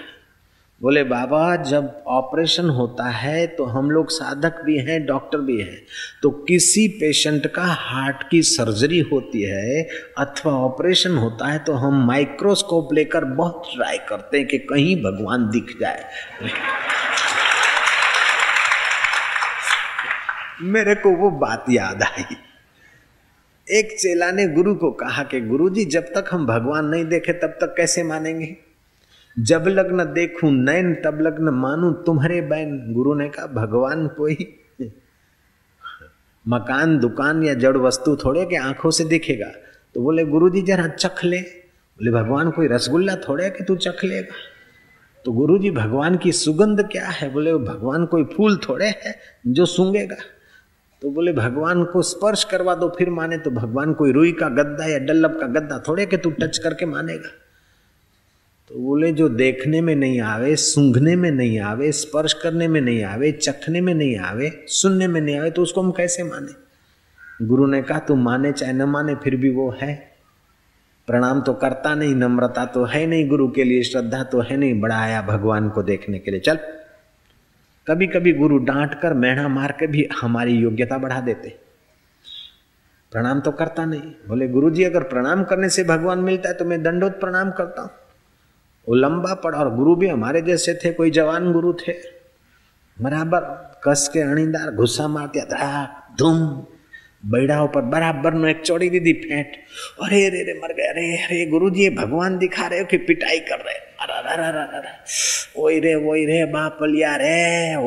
बोले, 0.82 1.02
बाबा, 1.04 1.56
जब 1.56 2.04
ऑपरेशन 2.06 2.68
होता 2.68 3.04
है 3.04 3.46
तो 3.46 3.64
हम 3.64 3.90
लोग 3.90 4.10
साधक 4.10 4.62
भी 4.64 4.78
हैं, 4.78 5.06
डॉक्टर 5.06 5.38
भी 5.38 5.60
हैं। 5.60 5.82
तो 6.22 6.30
किसी 6.30 6.88
पेशेंट 6.88 7.46
का 7.46 7.62
हार्ट 7.62 8.28
की 8.30 8.42
सर्जरी 8.42 9.00
होती 9.00 9.42
है 9.42 9.82
अथवा 10.18 10.52
ऑपरेशन 10.52 11.16
होता 11.16 11.46
है 11.46 11.58
तो 11.58 11.72
हम 11.72 12.06
माइक्रोस्कोप 12.06 12.92
लेकर 12.92 13.24
बहुत 13.24 13.62
ट्राई 13.74 13.98
करते 13.98 14.38
हैं 14.38 14.46
कि 14.46 14.58
कहीं 14.58 14.96
भगवान 14.96 15.50
दिख 15.50 15.76
जाए। 15.80 16.04
मेरे 20.62 20.94
को 20.94 21.10
वो 21.10 21.30
बात 21.30 21.64
याद 21.70 22.02
आई। 22.02 22.36
एक 23.78 24.00
चेला 24.00 24.30
ने 24.30 24.48
गुरु 24.48 24.74
को 24.74 24.90
कहा 24.90 25.22
कि, 25.22 25.40
गुरुजी, 25.40 25.84
जब 25.84 26.02
तक 26.02 26.24
हम 26.30 26.46
भगवान 26.46 26.84
नहीं 26.84 27.04
देखे, 27.04 27.32
तब 27.32 27.48
तक 27.48 27.74
कैसे 27.76 28.02
मानेंगे? 28.02 28.69
जब 29.40 29.64
लग्न 29.68 30.04
देखूँ 30.04 30.52
नैन, 30.52 30.94
तब 30.94 31.20
लग्न 31.20 31.48
मानू। 31.48 31.92
तुम्हारे 31.92 32.40
बैन 32.40 32.92
गुरु 32.92 33.14
ने 33.14 33.28
कहा, 33.28 33.46
भगवान 33.46 34.08
कोई 34.08 34.60
मकान, 36.48 36.98
दुकान 36.98 37.42
या 37.42 37.54
जड़ 37.54 37.76
वस्तु 37.76 38.16
थोड़े 38.16 38.46
के 38.46 38.56
आँखों 38.56 38.90
से 38.90 39.04
दिखेगा? 39.04 39.52
तो 39.94 40.00
बोले 40.02 40.24
गुरु 40.24 40.50
जी 40.50 40.62
जरा 40.62 40.88
चख 40.88 41.24
ले। 41.24 41.40
बोले, 41.40 42.10
भगवान 42.10 42.50
कोई 42.50 42.68
रसगुल्ला 42.68 43.16
थोड़े 43.16 43.50
कि 43.50 43.64
तू 43.64 43.76
चख 43.76 44.04
लेगा? 44.04 44.34
तो 45.24 45.32
गुरु 45.32 45.58
जी 45.58 45.70
भगवान 45.70 46.16
की 46.16 46.32
सुगंध 46.32 46.88
क्या 46.92 47.06
है? 47.06 47.32
बोले, 47.32 47.54
भगवान 47.54 48.06
कोई 48.06 48.24
फूल 48.24 48.56
थोड़े 48.56 48.86
है 48.86 49.18
जो 49.46 49.66
सूंगेगा 49.66 50.16
तो 51.02 51.10
बोले, 51.10 51.32
भगवान 51.32 51.84
को 51.84 52.02
स्पर्श 52.02 52.44
करवा 52.44 52.74
दो, 52.74 52.88
फिर 52.88 53.10
माने 53.10 53.38
तो 53.38 53.50
भगवान 53.50 53.92
कोई 53.92 54.12
रुई 54.12 54.32
का 54.32 54.48
गद्दा 54.48 54.86
या 54.86 54.98
डल्लभ 54.98 55.40
का 55.40 55.46
गद्दा 55.46 55.84
थोड़े 55.88 56.06
कि 56.06 56.16
तू 56.16 56.30
टच 56.30 56.58
करके 56.58 56.86
मानेगा। 56.86 57.39
तो 58.70 58.78
बोले, 58.78 59.12
जो 59.12 59.28
देखने 59.28 59.80
में 59.80 59.94
नहीं 59.94 60.20
आवे, 60.20 60.56
सूंघने 60.56 61.16
में 61.16 61.30
नहीं 61.30 61.60
आवे, 61.60 61.92
स्पर्श 61.92 62.32
करने 62.32 62.68
में 62.68 62.80
नहीं 62.80 63.04
आवे, 63.04 63.32
चखने 63.32 63.80
में 63.80 63.94
नहीं 63.94 64.18
आवे, 64.18 64.64
सुनने 64.66 65.08
में 65.08 65.20
नहीं 65.20 65.38
आवे 65.38 65.50
तो 65.50 65.62
उसको 65.62 65.82
हम 65.82 65.90
कैसे 65.90 66.22
माने? 66.22 67.46
गुरु 67.46 67.66
ने 67.66 67.82
कहा, 67.82 67.98
तू 67.98 68.14
माने 68.14 68.52
चाहे 68.52 68.72
न 68.72 68.82
माने, 68.82 69.14
फिर 69.14 69.36
भी 69.36 69.50
वो 69.50 69.76
है। 69.82 70.12
प्रणाम 71.06 71.40
तो 71.40 71.52
करता 71.52 71.94
नहीं, 71.94 72.14
नम्रता 72.14 72.64
तो 72.64 72.84
है 72.84 73.06
नहीं 73.06 73.28
गुरु 73.28 73.50
के 73.50 73.64
लिए, 73.64 73.82
श्रद्धा 73.82 74.22
तो 74.22 74.40
है 74.40 74.56
नहीं, 74.56 74.80
बड़ा 74.80 74.98
आया 74.98 75.22
भगवान 75.22 75.68
को 75.68 75.82
देखने 75.82 76.18
के 76.18 76.30
लिए। 76.30 76.40
चल 76.40 76.58
कभी 77.86 78.06
कभी 78.06 78.32
गुरु 78.32 78.58
डांट 78.58 78.94
कर 78.94 79.14
मेढ़ा 79.14 79.48
मार 79.48 79.72
के 79.72 79.86
भी 79.86 80.08
हमारी 80.20 80.52
योग्यता 80.52 80.98
बढ़ा 80.98 81.20
देते। 81.20 81.48
प्रणाम 83.12 83.40
तो 83.40 83.50
करता 83.50 83.84
नहीं। 83.84 84.00
बोले 84.00 84.48
गुरु 84.48 84.70
जी 84.70 84.84
अगर 84.84 85.02
प्रणाम 85.02 85.44
करने 85.44 85.68
से 85.68 85.84
भगवान 85.84 86.18
मिलता 86.18 86.48
है 86.48 86.54
तो 86.54 86.64
मैं 86.64 86.82
दंडोत 86.82 87.20
प्रणाम 87.20 87.50
करता 87.50 87.82
हूँ। 87.82 87.90
वो 88.87 88.95
लंबा 88.95 89.33
पड़ा 89.43 89.57
और 89.59 89.73
गुरु 89.75 89.95
भी 89.95 90.07
हमारे 90.07 90.41
जैसे 90.41 90.73
थे 90.83 90.91
कोई 90.93 91.11
जवान 91.11 91.51
गुरु 91.53 91.73
थे 91.81 91.93
बराबर 92.97 93.49
कस 93.85 94.09
के 94.13 94.21
अणीदार 94.23 94.71
गुस्सा 94.75 95.07
मारते 95.07 95.45
धड़ाक 95.47 96.15
धूम 96.19 96.39
बैड़ा 97.31 97.61
ऊपर 97.63 97.81
बराबर 97.89 98.33
नो 98.33 98.47
एक 98.47 98.61
चौड़ी 98.61 98.89
दीदी 98.89 99.13
फेंट 99.21 99.55
अरे 100.03 100.27
रे 100.29 100.43
रे 100.43 100.59
मर 100.59 100.73
गए 100.73 100.87
अरे 100.89 101.07
अरे 101.17 101.45
गुरु 101.51 101.69
जी 101.71 101.89
भगवान 101.95 102.37
दिखा 102.37 102.67
रहे 102.67 102.79
हो 102.79 102.85
कि 102.85 102.97
पिटाई 103.09 103.39
कर 103.49 103.59
रहे 103.59 103.83
ઓય 105.55 105.79
રે 105.79 105.93
ઓય 106.09 106.23
રે 106.29 106.39
બાપલિયા 106.53 107.11
રે 107.17 107.35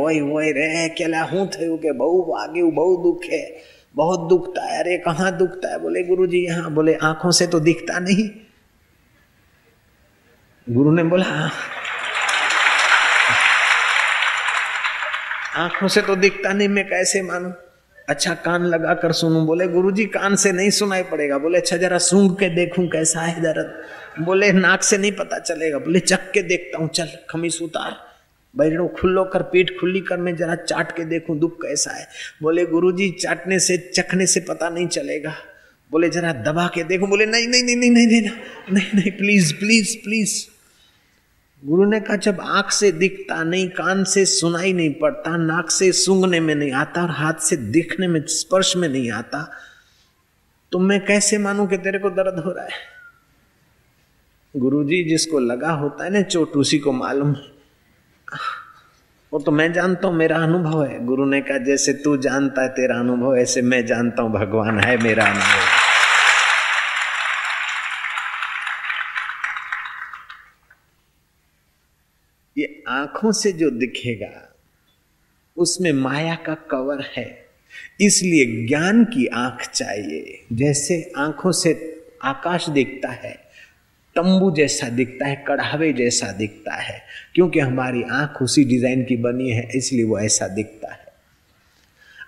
ઓય 0.03 0.23
ઓય 0.35 0.53
રે 0.59 0.69
કેલા 0.99 1.25
હું 1.31 1.43
થયું 1.55 1.77
કે 1.83 1.91
બહુ 2.01 2.09
વાગ્યું 2.31 2.71
બહુ 2.79 2.93
દુખે 3.03 3.43
बहुत 3.95 4.21
दुखता 4.31 4.65
है 4.65 4.75
अरे 4.81 4.97
कहाँ 4.99 5.31
दुखता 5.39 5.69
है 5.71 5.79
बोले 5.81 6.03
गुरु 6.05 6.27
जी 6.33 6.41
यहाँ 6.41 6.73
बोले 6.75 6.93
आंखों 7.03 7.31
से 7.39 7.47
तो 7.47 7.59
दिखता 7.61 7.99
नहीं 8.01 8.27
गुरु 10.70 10.92
ने 10.92 11.04
बोला 11.04 11.26
आँखों 15.56 15.88
से 15.88 16.02
तो 16.02 16.16
दिखता 16.16 16.54
नहीं 16.54 16.68
मैं 16.68 16.90
कैसे 16.90 17.22
मानू? 17.22 17.50
अच्छा 18.10 18.34
कान 18.34 18.64
लगा 18.66 18.94
कर 18.94 19.12
सुनू? 19.12 19.42
बोले 19.46 19.68
गुरुजी 19.68 20.06
कान 20.06 20.36
से 20.36 20.52
नहीं 20.52 20.70
सुनाई 20.70 21.04
पड़ेगा। 21.04 21.38
बोले 21.38 21.58
अच्छा 21.58 21.78
जरा 21.78 21.98
सूंघ 21.98 22.40
के 22.40 22.50
देखूँ 22.50 22.88
कैसा 22.88 23.22
है 23.22 23.42
दर्द? 23.42 23.84
बोले 24.24 24.52
नाक 24.52 24.84
से 24.84 24.98
नहीं 24.98 25.12
पता 25.12 25.40
चलेगा। 25.40 25.78
बोले 25.78 26.00
चख 26.00 26.32
के 26.32 26.42
देखता 26.42 26.78
हूँ 26.78 26.90
चल 26.90 27.10
खमीस 27.30 27.62
उतार। 27.62 27.98
बैठो 28.58 28.88
खुल्लो 28.88 29.24
कर 29.24 29.42
पीठ 29.42 29.80
खुली 29.80 30.02
कर 30.02 30.18
मैं 30.18 30.36
जरा 30.36 30.56
चाट 30.56 30.92
के 30.92 31.06
देखूँ 31.06 31.40
दुख 31.40 31.56
कैसा 31.56 31.92
है? 31.92 32.08
बोले 32.42 32.66
गुरुजी 32.66 33.12
चाटने 33.12 33.60
से 33.60 33.78
चखने 33.78 34.26
से 34.26 34.40
पता 34.40 34.70
नहीं 34.70 34.88
चलेगा। 34.88 35.36
बोले 35.92 36.10
जरा 36.10 36.34
दबा 36.34 36.68
के 36.68 36.84
देखू। 36.84 37.08
बोले 37.08 37.26
नहीं 37.26 37.48
नहीं 37.48 37.64
नहीं 37.64 37.76
नहीं 37.76 37.92
नहीं, 37.92 38.08
नहीं, 38.08 38.22
नहीं, 38.72 38.88
नहीं 38.96 39.12
प्लीज़ 39.12 39.54
प्लीज़ 39.54 39.98
प्लीज़ 39.98 40.53
गुरु 41.64 41.86
ने 41.86 42.00
कहा, 42.00 42.16
जब 42.18 42.40
आँख 42.42 42.72
से 42.72 42.92
दिखता 42.92 43.44
नहीं, 43.44 43.68
कान 43.70 44.04
से 44.04 44.26
सुनाई 44.26 44.72
नहीं 44.74 44.94
पड़ता, 44.94 45.36
नाक 45.38 45.70
से 45.72 45.92
सूंघने 45.92 46.40
में 46.40 46.54
नहीं 46.56 46.72
आता 46.74 47.02
और 47.04 47.12
हाथ 47.12 47.40
से 47.42 47.56
दिखने 47.58 48.08
में, 48.08 48.20
स्पर्श 48.30 48.76
में 48.78 48.88
नहीं 48.90 49.12
आता 49.12 49.44
तो 50.72 50.80
मैं 50.80 51.00
कैसे 51.06 51.38
मानूं 51.38 51.68
कि 51.68 51.78
तेरे 51.78 52.00
को 52.00 52.10
दर्द 52.10 52.40
हो 52.46 52.52
रहा 52.52 52.66
है? 52.66 52.72
गुरु 54.56 54.84
जी 54.84 55.04
जिसको 55.04 55.40
लगा 55.40 55.72
होता 55.72 56.04
है 56.04 56.10
ना 56.10 56.22
चोट, 56.24 56.56
उसी 56.56 56.80
को 56.80 56.92
मालूम 56.92 57.36
वो 59.32 59.40
तो 59.40 59.52
मैं 59.52 59.72
जानता 59.74 60.08
हूँ, 60.08 60.16
मेरा 60.16 60.38
अनुभव 60.38 60.84
है। 60.84 61.06
गुरु 61.06 61.26
ने 61.26 61.42
कहा, 61.42 61.58
जैसे 61.60 61.94
तू 61.94 62.18
जानता 62.18 62.62
है, 62.62 62.70
तेरा 62.72 63.00
अनुभव 63.00 63.36
ऐसे 63.38 63.62
मैं 63.62 63.86
जानता 63.86 64.22
हूँ, 64.24 64.32
भगवान 64.32 64.80
है 64.80 64.98
मेरा 65.04 65.26
अनुभव 65.26 65.82
ये 72.56 72.83
आँखों 72.94 73.32
से 73.32 73.52
जो 73.52 73.70
दिखेगा, 73.70 74.56
उसमें 75.58 75.92
माया 75.92 76.36
का 76.36 76.54
कवर 76.54 77.04
है। 77.18 77.46
इसलिए 78.02 78.68
ज्ञान 78.68 79.04
की 79.06 79.26
आँख 79.28 79.70
चाहिए। 79.74 80.46
जैसे 80.54 81.12
आँखों 81.18 81.52
से 81.52 82.02
आकाश 82.24 82.70
दिखता 82.70 83.10
है, 83.10 83.34
तंबू 84.16 84.52
जैसा 84.52 84.90
दिखता 84.90 85.28
है, 85.28 85.46
कढ़ावे 85.48 85.94
जैसा 85.94 86.32
दिखता 86.32 86.74
है, 86.74 87.02
क्योंकि 87.36 87.60
हमारी 87.60 88.04
आँख 88.04 88.42
उसी 88.42 88.64
डिज़ाइन 88.64 89.04
की 89.04 89.18
बनी 89.18 89.50
है, 89.50 89.70
इसलिए 89.76 90.04
वो 90.04 90.20
ऐसा 90.20 90.48
दिखता 90.48 90.94
है। 90.94 91.02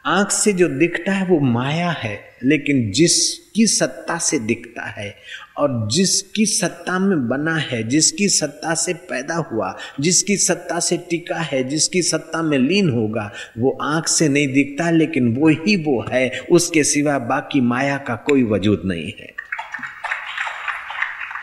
आँख 0.05 0.31
से 0.31 0.53
जो 0.53 0.67
दिखता 0.67 1.11
है, 1.11 1.25
वो 1.25 1.39
माया 1.39 1.89
है, 1.89 2.19
लेकिन 2.43 2.91
जिसकी 2.91 3.67
सत्ता 3.67 4.17
से 4.17 4.39
दिखता 4.39 4.85
है 4.85 5.15
और 5.57 5.89
जिसकी 5.91 6.45
सत्ता 6.45 6.99
में 6.99 7.27
बना 7.27 7.55
है, 7.55 7.83
जिसकी 7.83 8.29
सत्ता 8.29 8.73
से 8.73 8.93
पैदा 8.93 9.35
हुआ, 9.35 9.77
जिसकी 9.99 10.37
सत्ता 10.37 10.79
से 10.79 10.97
टिका 10.97 11.39
है, 11.39 11.63
जिसकी 11.63 12.01
सत्ता 12.01 12.41
में 12.41 12.57
लीन 12.57 12.89
होगा, 12.89 13.31
वो 13.57 13.77
आँख 13.81 14.07
से 14.07 14.29
नहीं 14.29 14.47
दिखता, 14.47 14.89
लेकिन 14.89 15.35
वो 15.35 15.47
ही 15.47 15.75
वो 15.75 16.05
है। 16.11 16.39
उसके 16.51 16.83
सिवा 16.83 17.19
बाकी 17.19 17.61
माया 17.61 17.97
का 17.97 18.15
कोई 18.15 18.43
वजूद 18.43 18.81
नहीं 18.85 19.13
है। 19.19 19.33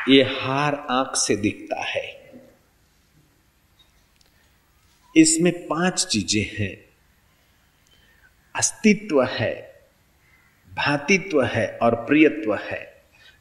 ये 0.09 0.23
हार 0.23 0.87
आँख 0.91 1.17
से 1.17 1.37
दिखता 1.37 1.85
है। 1.85 2.23
इसमें 5.17 5.67
पाँच 5.67 6.07
चीज़ें 6.07 6.57
हैं। 6.59 6.85
अस्तित्व 8.57 9.25
है, 9.25 9.75
भातित्व 10.75 11.45
है 11.45 11.79
और 11.83 11.95
प्रियत्व 11.95 12.55
है। 12.55 12.92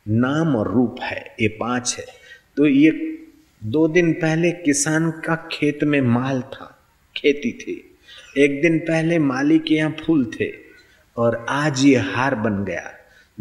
नाम 0.07 0.55
और 0.55 0.73
रूप 0.73 0.95
है, 1.01 1.35
ये 1.41 1.47
पाँच 1.47 1.95
है। 1.99 2.05
तो 2.57 2.67
ये 2.67 3.17
दो 3.63 3.87
दिन 3.87 4.13
पहले 4.13 4.51
किसान 4.51 5.11
का 5.11 5.49
खेत 5.51 5.83
में 5.83 6.01
माल 6.01 6.41
था, 6.41 6.85
खेती 7.17 7.51
थी। 7.51 7.97
एक 8.37 8.61
दिन 8.61 8.79
पहले 8.79 9.19
माली 9.19 9.59
के 9.59 9.75
यहाँ 9.75 9.95
फूल 10.05 10.31
थे 10.41 10.51
और 11.17 11.45
आज 11.49 11.85
ये 11.85 11.95
हार 11.95 12.35
बन 12.35 12.65
गया। 12.65 12.91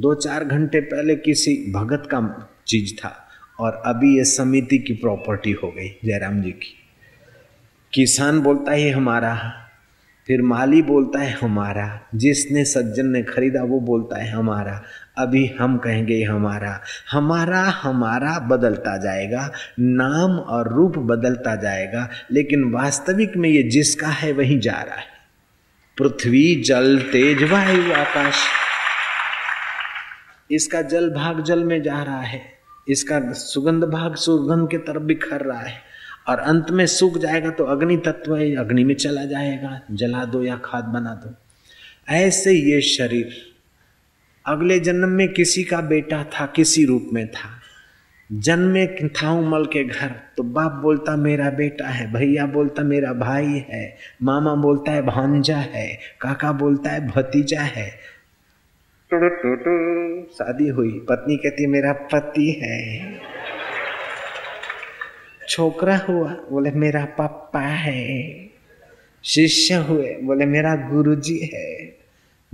दो 0.00 0.14
चार 0.14 0.44
घंटे 0.44 0.80
पहले 0.80 1.16
किसी 1.16 1.72
भगत 1.72 2.02
का 2.06 2.50
चीज़ 2.66 2.94
था 2.96 3.28
और 3.60 3.82
अभी 3.86 4.16
ये 4.16 4.24
समिति 4.24 4.78
की 4.78 4.92
प्रॉपर्टी 4.92 5.52
हो 5.52 5.70
गई, 5.70 5.88
जयराम 6.04 6.42
जी 6.42 6.50
की। 6.50 6.76
किसान 7.94 8.40
बोलता 8.40 8.72
है 8.72 8.90
हमारा। 8.90 9.52
फिर 10.26 10.42
माली 10.42 10.82
बोलता 10.82 11.18
है, 11.18 11.30
हमारा। 11.30 12.00
जिसने 12.14 12.64
सज्जन 12.64 13.06
ने 13.06 13.22
खरीदा, 13.22 13.62
वो 13.62 13.80
बोलता 13.80 14.22
है, 14.22 14.30
हमारा। 14.30 14.84
अभी 15.20 15.46
हम 15.58 15.76
कहेंगे 15.78 16.22
हमारा 16.24 16.80
हमारा 17.10 17.62
हमारा 17.76 18.38
बदलता 18.48 18.96
जाएगा, 18.96 19.50
नाम 19.78 20.38
और 20.38 20.72
रूप 20.74 20.98
बदलता 21.06 21.54
जाएगा, 21.56 22.08
लेकिन 22.32 22.70
वास्तविक 22.72 23.36
में 23.36 23.48
ये 23.48 23.62
जिसका 23.70 24.08
है 24.08 24.32
वही 24.32 24.58
जा 24.58 24.72
रहा 24.72 24.96
है। 24.96 25.08
पृथ्वी, 25.96 26.54
जल, 26.62 26.98
तेज, 27.12 27.42
वायु, 27.42 27.92
आकाश, 27.94 28.36
इसका 30.50 30.80
जल 30.84 31.10
भाग 31.10 31.42
जल 31.42 31.64
में 31.64 31.82
जा 31.82 32.02
रहा 32.02 32.20
है, 32.20 32.40
इसका 32.88 33.20
सुगंध 33.32 33.84
भाग 33.84 34.14
सुगंध 34.16 34.68
के 34.70 34.78
तरफ़ 34.78 35.02
बिखर 35.02 35.40
रहा 35.42 35.60
है, 35.60 35.78
और 36.28 36.38
अंत 36.40 36.70
में 36.70 36.86
सूख 36.86 37.18
जाएगा 37.18 37.50
तो 37.50 37.64
अग्नि 37.66 37.96
तत्व 37.96 38.34
अग्नि 38.36 38.84
में 38.84 38.94
चला 38.94 39.24
जाएगा, 39.24 39.80
जला 39.90 40.24
दो 40.24 40.42
या 40.44 40.56
खाद 40.64 40.84
बना 40.86 41.14
दो। 41.16 41.34
ऐसे 42.10 42.52
ये 42.52 42.80
शरीर 42.82 43.36
अगले 44.46 44.80
जन्म 44.80 45.08
में 45.08 45.28
किसी 45.28 45.64
का 45.64 45.80
बेटा 45.80 46.24
था, 46.24 46.46
किसी 46.46 46.84
रूप 46.84 47.10
में 47.12 47.28
था। 47.28 47.60
जन्मे 48.32 48.86
था 48.86 49.30
उमल 49.30 49.64
के 49.64 49.84
घर 49.84 50.12
तो 50.36 50.42
बाप 50.42 50.72
बोलता, 50.72 51.16
मेरा 51.16 51.50
बेटा 51.50 51.88
है, 51.88 52.12
भैया 52.12 52.46
बोलता, 52.46 52.82
मेरा 52.82 53.12
भाई 53.12 53.64
है, 53.70 53.96
मामा 54.22 54.54
बोलता 54.54 54.92
है, 54.92 55.02
भांजा 55.02 55.56
है, 55.56 55.98
काका 56.20 56.52
बोलता 56.52 56.90
है, 56.90 57.08
भतीजा 57.08 57.60
है। 57.60 57.90
शादी 60.38 60.68
हुई, 60.68 61.06
पत्नी 61.08 61.36
कहती, 61.36 61.66
मेरा 61.66 61.92
पति 61.92 62.60
है। 62.64 63.14
छोकरा 65.48 65.96
हुआ, 65.96 66.32
बोले, 66.32 66.70
मेरा 66.70 67.04
पापा 67.04 67.60
है। 67.60 68.44
शिष्य 69.24 69.74
हुए, 69.74 70.16
बोले, 70.22 70.46
मेरा 70.46 70.76
गुरुजी 70.76 71.50
है। 71.54 71.99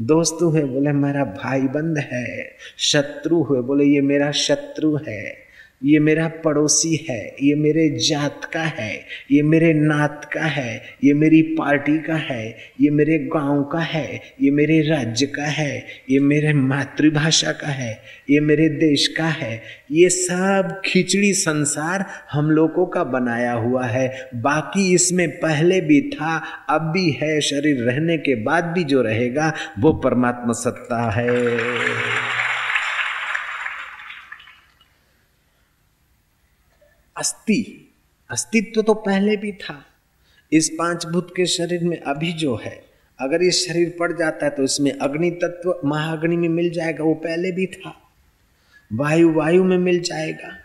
दोस्त 0.00 0.38
हुए 0.42 0.62
बोले 0.62 0.92
मेरा 0.92 1.24
भाई 1.24 1.60
बंद 1.60 1.98
है 1.98 2.56
शत्रु 2.78 3.42
हुए 3.42 3.60
बोले 3.60 3.84
ये 3.84 4.00
मेरा 4.00 4.30
शत्रु 4.30 4.96
है। 5.08 5.45
ये 5.84 5.98
मेरा 5.98 6.28
पड़ोसी 6.28 7.06
है, 7.10 7.36
ये 7.42 7.54
मेरे 7.54 7.88
जात 8.08 8.50
का 8.52 8.62
है, 8.62 9.04
ये 9.30 9.42
मेरे 9.42 9.72
नात 9.72 10.30
का 10.32 10.40
है, 10.40 10.82
ये 11.04 11.14
मेरी 11.14 11.42
पार्टी 11.42 11.98
का 11.98 12.14
है, 12.14 12.56
ये 12.80 12.90
मेरे 12.90 13.18
गाँव 13.18 13.62
का 13.62 13.78
है, 13.78 14.20
ये 14.40 14.50
मेरे 14.50 14.80
राज्य 14.80 15.26
का 15.26 15.44
है, 15.44 15.86
ये 16.10 16.20
मेरे 16.20 16.52
मातृभाषा 16.52 17.52
का 17.52 17.66
है, 17.66 18.02
ये 18.30 18.40
मेरे 18.40 18.68
देश 18.68 19.06
का 19.08 19.24
है। 19.24 19.62
ये 19.92 20.08
सब 20.08 20.82
खिचड़ी 20.84 21.32
संसार 21.34 22.04
हम 22.32 22.50
लोगों 22.50 22.86
का 22.86 23.04
बनाया 23.04 23.52
हुआ 23.52 23.84
है। 23.84 24.30
बाकी 24.34 24.94
इसमें 24.94 25.28
पहले 25.28 25.80
भी 25.80 26.00
था, 26.00 26.42
अब 26.68 26.82
भी 26.82 27.10
है, 27.10 27.40
शरीर 27.40 27.76
रहने 27.76 28.18
के 28.18 28.34
बाद 28.34 28.64
भी 28.64 28.84
जो 28.84 29.02
रहेगा, 29.02 29.52
वो 29.78 29.92
परमात्मा 29.92 30.52
सत्ता 30.52 31.10
है। 31.10 31.46
अस्थि। 37.16 37.92
अस्तित्व 38.30 38.82
तो 38.82 38.94
पहले 38.94 39.36
भी 39.36 39.52
था। 39.52 39.86
इस 40.52 40.70
पाँच 40.78 41.06
भूत 41.06 41.34
के 41.36 41.46
शरीर 41.46 41.84
में 41.84 42.00
अभी 42.00 42.32
जो 42.32 42.56
है, 42.56 42.84
अगर 43.20 43.42
ये 43.42 43.50
शरीर 43.50 43.96
पड़ 44.00 44.12
जाता 44.12 44.46
है 44.46 44.50
तो 44.50 44.62
इसमें 44.62 44.92
अग्नि 44.92 45.30
तत्व 45.30 45.80
महाअग्नि 45.84 46.36
में 46.36 46.48
मिल 46.48 46.70
जाएगा, 46.70 47.04
वो 47.04 47.14
पहले 47.14 47.52
भी 47.52 47.66
था। 47.66 48.02
वायु 48.92 49.32
वायु 49.32 49.64
में 49.64 49.78
मिल 49.78 50.00
जाएगा। 50.00 50.58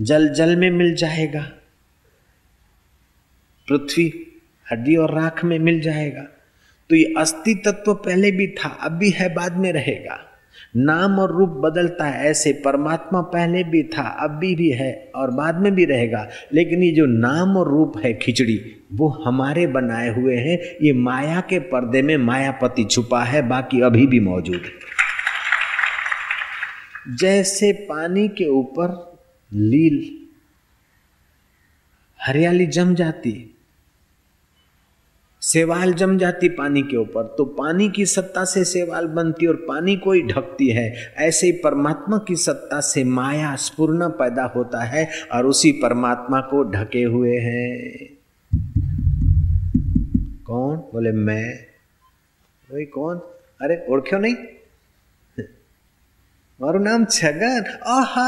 जल 0.00 0.28
जल 0.28 0.56
में 0.56 0.70
मिल 0.70 0.94
जाएगा। 0.94 1.52
पृथ्वी, 3.68 4.32
हड्डी 4.72 4.96
और 4.96 5.14
राख 5.14 5.44
में 5.44 5.58
मिल 5.58 5.80
जाएगा। 5.80 6.22
तो 6.90 6.96
ये 6.96 7.14
अस्थि 7.18 7.54
तत्व 7.54 7.94
पहले 7.94 8.30
भी 8.30 8.46
था, 8.46 8.68
अब 8.68 8.92
भी 8.92 9.10
है, 9.10 9.34
बाद 9.34 9.56
में 9.56 9.72
रहेगा। 9.72 10.27
नाम 10.76 11.18
और 11.18 11.32
रूप 11.32 11.48
बदलता 11.48 12.04
है, 12.04 12.30
ऐसे 12.30 12.52
परमात्मा 12.52 13.20
पहले 13.20 13.64
भी 13.64 13.82
था, 13.82 14.02
अब 14.02 14.30
भी 14.30 14.54
भी 14.54 14.70
है 14.70 15.12
और 15.14 15.30
बाद 15.30 15.56
में 15.56 15.74
भी 15.74 15.84
रहेगा। 15.84 16.28
लेकिन 16.52 16.82
ये 16.82 16.92
जो 16.92 17.06
नाम 17.06 17.56
और 17.56 17.68
रूप 17.68 17.92
है 17.98 18.14
खिचड़ी, 18.14 18.84
वो 18.92 19.08
हमारे 19.08 19.66
बनाए 19.66 20.08
हुए 20.08 20.36
हैं। 20.36 20.58
ये 20.82 20.92
माया 20.92 21.40
के 21.40 21.58
पर्दे 21.58 22.02
में 22.02 22.16
मायापति 22.16 22.84
छुपा 22.84 23.24
है, 23.24 23.48
बाकी 23.48 23.80
अभी 23.80 24.06
भी 24.06 24.20
मौजूद 24.20 24.62
है। 24.64 24.88
जैसे 27.16 27.72
पानी 27.72 28.28
के 28.28 28.46
ऊपर 28.46 29.18
लील, 29.54 30.18
हरियाली 32.22 32.66
जम 32.66 32.94
जाती 32.94 33.32
है 33.32 33.57
सेवाल 35.47 35.93
जम 35.93 36.17
जाती 36.17 36.49
पानी 36.49 36.81
के 36.81 36.97
ऊपर 36.97 37.23
तो 37.37 37.45
पानी 37.55 37.89
की 37.89 38.05
सत्ता 38.05 38.43
से 38.45 38.63
सेवाल 38.65 39.07
बनती 39.15 39.47
और 39.47 39.55
पानी 39.67 39.95
को 39.97 40.11
ही 40.11 40.21
ढकती 40.23 40.69
है 40.69 40.85
ऐसे 41.19 41.47
ही 41.47 41.51
परमात्मा 41.59 42.17
की 42.27 42.35
सत्ता 42.35 42.79
से 42.83 43.03
माया 43.09 43.55
स्पूर्ण 43.59 44.07
पैदा 44.13 44.43
होता 44.55 44.83
है 44.85 45.07
और 45.31 45.45
उसी 45.45 45.71
परमात्मा 45.81 46.39
को 46.51 46.63
ढके 46.71 47.03
हुए 47.05 47.37
हैं 47.39 48.07
कौन 50.45 50.77
बोले 50.93 51.11
मैं 51.21 51.45
वही 52.69 52.85
कौन 52.93 53.21
अरे 53.61 53.83
ओढ़ो 53.89 54.17
नहीं 54.17 54.35
મારું 56.59 56.83
નામ 56.83 57.05
છગન 57.09 57.69
આહા 57.89 58.25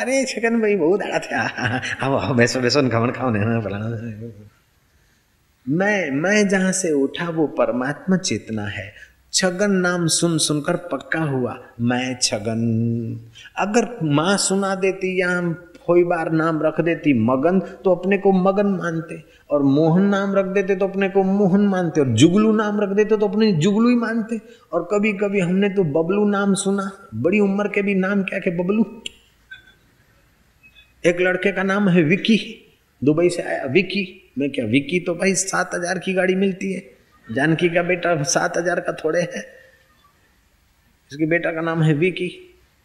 અરે 0.00 0.16
છગન 0.26 0.60
ભાઈ 0.62 0.76
બહુ 0.76 0.92
દાડા 0.98 1.20
થયા 1.26 1.66
આવો 1.96 2.16
આવો 2.16 2.34
બેસો 2.34 2.60
બેસો 2.60 2.82
ને 2.82 2.90
ખમણ 2.90 3.12
ખાઓ 3.12 3.30
ને 3.30 3.60
પેલા 3.60 4.51
मैं 5.69 6.11
मैं 6.11 6.47
जहाँ 6.47 6.71
से 6.71 6.91
उठा 6.91 7.29
वो 7.29 7.47
परमात्मा 7.47 8.17
चेतना 8.17 8.65
है। 8.65 8.93
छगन 9.33 9.71
नाम 9.71 10.07
सुन, 10.07 10.37
सुनकर 10.37 10.75
पक्का 10.75 11.19
हुआ, 11.19 11.57
मैं 11.81 12.17
छगन। 12.21 13.19
अगर 13.57 13.97
माँ 14.03 14.37
सुना 14.37 14.75
देती 14.75 15.21
या 15.21 15.41
कोई 15.87 16.03
बार 16.03 16.31
नाम 16.31 16.61
रख 16.63 16.81
देती 16.81 17.13
मगन 17.13 17.59
तो 17.59 17.95
अपने 17.95 18.17
को 18.17 18.31
मगन 18.31 18.67
मानते। 18.67 19.23
और 19.51 19.63
मोहन 19.63 20.03
नाम 20.03 20.35
रख 20.35 20.45
देते 20.45 20.75
तो 20.75 20.87
अपने 20.87 21.09
को 21.09 21.23
मोहन 21.23 21.61
मानते। 21.61 22.01
और 22.01 22.07
जुगलू 22.07 22.51
नाम 22.51 22.81
रख 22.81 22.89
देते 22.89 23.17
तो 23.17 23.27
अपने 23.27 23.51
जुगलू 23.51 23.89
ही 23.89 23.95
मानते। 23.95 24.41
और 24.73 24.89
कभी 24.91 25.13
कभी 25.13 25.39
हमने 25.39 25.69
तो 25.69 25.83
बबलू 25.83 26.29
नाम 26.29 26.53
सुना। 26.53 26.91
बड़ी 27.15 27.39
उम्र 27.39 27.67
के 27.67 27.81
भी 27.81 27.95
नाम 27.95 28.23
क्या 28.23 28.39
के 28.39 28.63
बबलू? 28.63 28.85
एक 31.05 31.21
लड़के 31.21 31.51
का 31.51 31.63
नाम 31.63 31.89
है 31.89 32.03
विकी। 32.03 32.62
दुबई 33.03 33.29
से 33.29 33.41
आया 33.43 33.65
विकी 33.71 34.05
मैं 34.37 34.49
क्या 34.49 34.65
विकी 34.67 34.99
तो 34.99 35.15
भाई 35.15 35.33
सात 35.37 35.75
हज़ार 35.75 35.99
की 35.99 36.13
गाड़ी 36.13 36.35
मिलती 36.37 36.71
है। 36.73 36.81
जानकी 37.27 37.69
का 37.69 37.83
बेटा 37.83 38.21
सात 38.23 38.57
हज़ार 38.57 38.79
का 38.79 38.93
थोड़े 38.95 39.21
है। 39.21 39.41
इसके 41.11 41.25
बेटा 41.27 41.51
का 41.51 41.61
नाम 41.61 41.83
है 41.83 41.93
विकी 41.95 42.31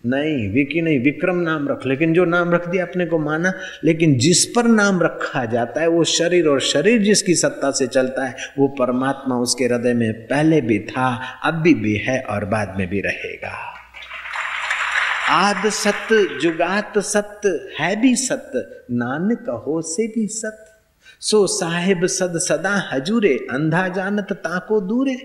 नहीं 0.05 0.49
विकी 0.51 0.81
नहीं 0.81 0.99
विक्रम 1.01 1.37
नाम 1.39 1.69
रख। 1.69 1.87
लेकिन 1.87 2.13
जो 2.15 2.25
नाम 2.27 2.53
रख 2.53 2.69
दिया 2.69 2.85
अपने 2.87 3.07
को 3.07 3.19
माना 3.19 3.53
लेकिन 3.85 4.17
जिस 4.19 4.45
पर 4.47 4.67
नाम 4.67 5.03
रखा 5.03 5.45
जाता 5.47 5.81
है 5.81 5.89
वो 5.89 6.05
शरीर 6.07 6.47
और 6.49 6.61
शरीर 6.65 7.03
जिसकी 7.03 7.35
सत्ता 7.37 7.71
से 7.71 7.87
चलता 7.89 8.27
है 8.27 8.53
वो 8.59 8.69
परमात्मा 8.79 9.39
उसके 9.39 9.65
हृदय 9.65 9.95
में 9.95 10.13
पहले 10.27 10.61
भी 10.61 10.79
था 10.87 11.09
अब 11.45 11.55
भी, 11.55 11.75
भी 11.75 11.97
है 11.97 12.21
और 12.21 12.45
बाद 12.47 12.75
में 12.79 12.89
भी 12.89 13.01
रहेगा। 13.01 13.57
आद 15.34 15.70
सत्य 15.74 16.18
जुगात 16.42 16.98
सत्य 17.06 17.54
है 17.80 17.96
भी 18.02 18.16
सत्य 18.18 18.64
नानक 18.94 19.50
हो 19.66 19.82
से 19.88 20.08
भी 20.08 20.28
सत्य 20.34 20.72
सो 21.22 21.46
साहेब 21.52 22.06
सद 22.10 22.36
सदा 22.42 22.74
હજુરે 22.90 23.34
અંધા 23.52 23.86
જાનત 23.92 24.34
તાકો 24.44 24.82
દૂરે 24.88 25.16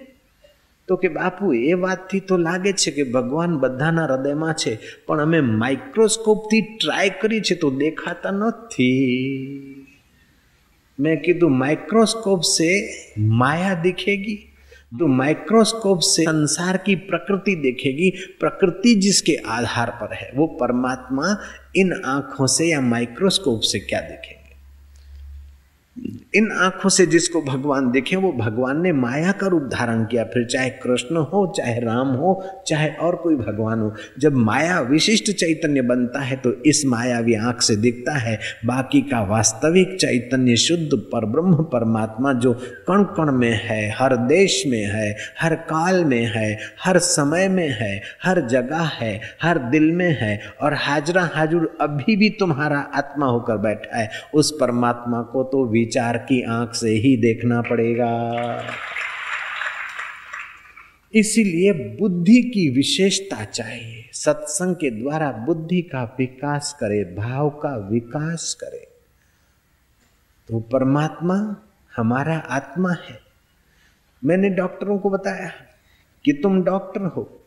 તો 0.89 0.97
કે 0.97 1.09
બાપુ 1.11 1.53
એ 1.63 1.75
વાતથી 1.77 2.23
તો 2.23 2.39
લાગે 2.39 2.71
છે 2.75 2.93
કે 2.93 3.05
ભગવાન 3.11 3.59
બધાના 3.59 4.07
હૃદયમાં 4.07 4.55
છે 4.57 4.73
પણ 5.07 5.25
અમે 5.25 5.41
માઇક્રોસ્કોપથી 5.57 6.63
ટ્રાય 6.69 7.19
કરી 7.21 7.43
છે 7.43 7.57
તો 7.57 7.75
દેખાતા 7.83 8.37
નથી 8.39 9.79
मैं 10.99 11.17
कीधु 11.19 11.49
माइक्रोस्कोप 11.57 12.41
से 12.47 12.71
माया 13.35 13.75
दिखेगी 13.83 14.37
तो 15.00 15.08
माइक्रोस्कोप 15.08 16.00
से 16.00 16.24
संसार 16.24 16.78
की 16.78 16.96
प्रकृति 16.96 17.56
देखेगी, 17.56 18.10
प्रकृति 18.40 18.96
जिसके 18.96 19.36
आधार 19.48 19.90
पर 19.90 20.14
है, 20.14 20.32
वो 20.36 20.48
परमात्मा 20.48 21.38
इन 21.76 22.02
आँखों 22.06 22.48
से 22.48 22.66
या 22.66 22.82
माइक्रोस्कोप 22.82 23.62
से 23.62 23.80
क्या 23.80 24.02
देखेगा? 24.02 24.33
इन 26.36 26.52
आँखों 26.52 26.90
से 26.90 27.06
जिसको 27.06 27.42
भगवान 27.42 27.90
देखे, 27.92 28.16
वो 28.16 28.32
भगवान 28.32 28.82
ने 28.82 28.92
माया 28.92 29.32
का 29.32 29.48
रूप 29.48 29.64
धारण 29.64 30.04
किया। 30.06 30.24
फिर 30.24 30.46
चाहे 30.46 30.70
कृष्ण 30.70 31.18
हो, 31.24 31.46
चाहे 31.58 31.80
राम 31.80 32.08
हो, 32.10 32.32
चाहे 32.68 32.90
और 32.98 33.16
कोई 33.16 33.36
भगवान 33.36 33.80
हो, 33.80 33.94
जब 34.20 34.36
माया 34.36 34.80
विशिष्ट 34.82 35.32
चैतन्य 35.32 35.82
बनता 35.82 36.20
है 36.20 36.36
तो 36.36 36.54
इस 36.64 36.86
मायावी 36.86 37.34
आँख 37.34 37.62
से 37.62 37.76
दिखता 37.76 38.14
है। 38.14 38.40
बाकी 38.66 39.02
का 39.02 39.22
वास्तविक 39.24 39.96
चैतन्य 40.02 40.56
शुद्ध 40.56 40.98
पर 41.12 41.26
ब्रह्म 41.26 41.64
परमात्मा 41.64 42.34
जो 42.34 42.54
कण 42.88 43.04
कण 43.18 43.32
में 43.32 43.60
है, 43.64 43.90
हर 43.92 44.16
देश 44.18 44.64
में 44.68 44.84
है, 44.86 45.16
हर 45.40 45.56
काल 45.56 46.04
में 46.06 46.26
है, 46.26 46.58
हर 46.84 46.98
समय 47.00 47.48
में 47.48 47.70
है, 47.72 48.02
हर 48.24 48.42
जगह 48.48 48.90
है, 48.96 49.20
हर 49.42 49.58
दिल 49.70 49.92
में 49.92 50.18
है 50.22 50.40
और 50.62 50.74
हाजरा 50.74 51.30
हाजुर 51.34 51.78
अभी 51.82 52.16
भी 52.16 52.30
तुम्हारा 52.30 52.80
आत्मा 52.96 53.26
होकर 53.26 53.58
बैठा 53.58 53.98
है, 53.98 54.10
उस 54.34 54.52
परमात्मा 54.62 55.22
को 55.24 55.44
तो 55.44 55.64
विचार 55.86 56.18
की 56.18 56.44
आँख 56.44 56.76
से 56.76 56.90
ही 56.90 57.18
देखना 57.18 57.62
पड़ेगा। 57.62 58.32
इसीलिए 61.14 61.72
बुद्धि 61.72 62.42
की 62.42 62.70
विशेषता 62.70 63.46
चाहिए। 63.46 64.10
सत्संग 64.14 64.76
के 64.76 64.90
द्वारा 64.90 65.32
बुद्धि 65.32 65.82
का 65.82 66.16
विकास 66.20 66.78
करे, 66.80 67.04
भाव 67.04 67.50
का 67.50 67.78
विकास 67.78 68.54
करे। 68.54 68.88
तो 70.50 70.60
परमात्मा 70.60 71.56
हमारा 71.96 72.38
आत्मा 72.38 72.92
है। 72.92 73.20
मैंने 74.26 74.50
डॉक्टरों 74.50 75.00
को 75.00 75.10
बताया 75.10 75.52
कि 76.26 76.34
तुम 76.34 76.64
डॉक्टर 76.64 77.02
हो। 77.02 77.46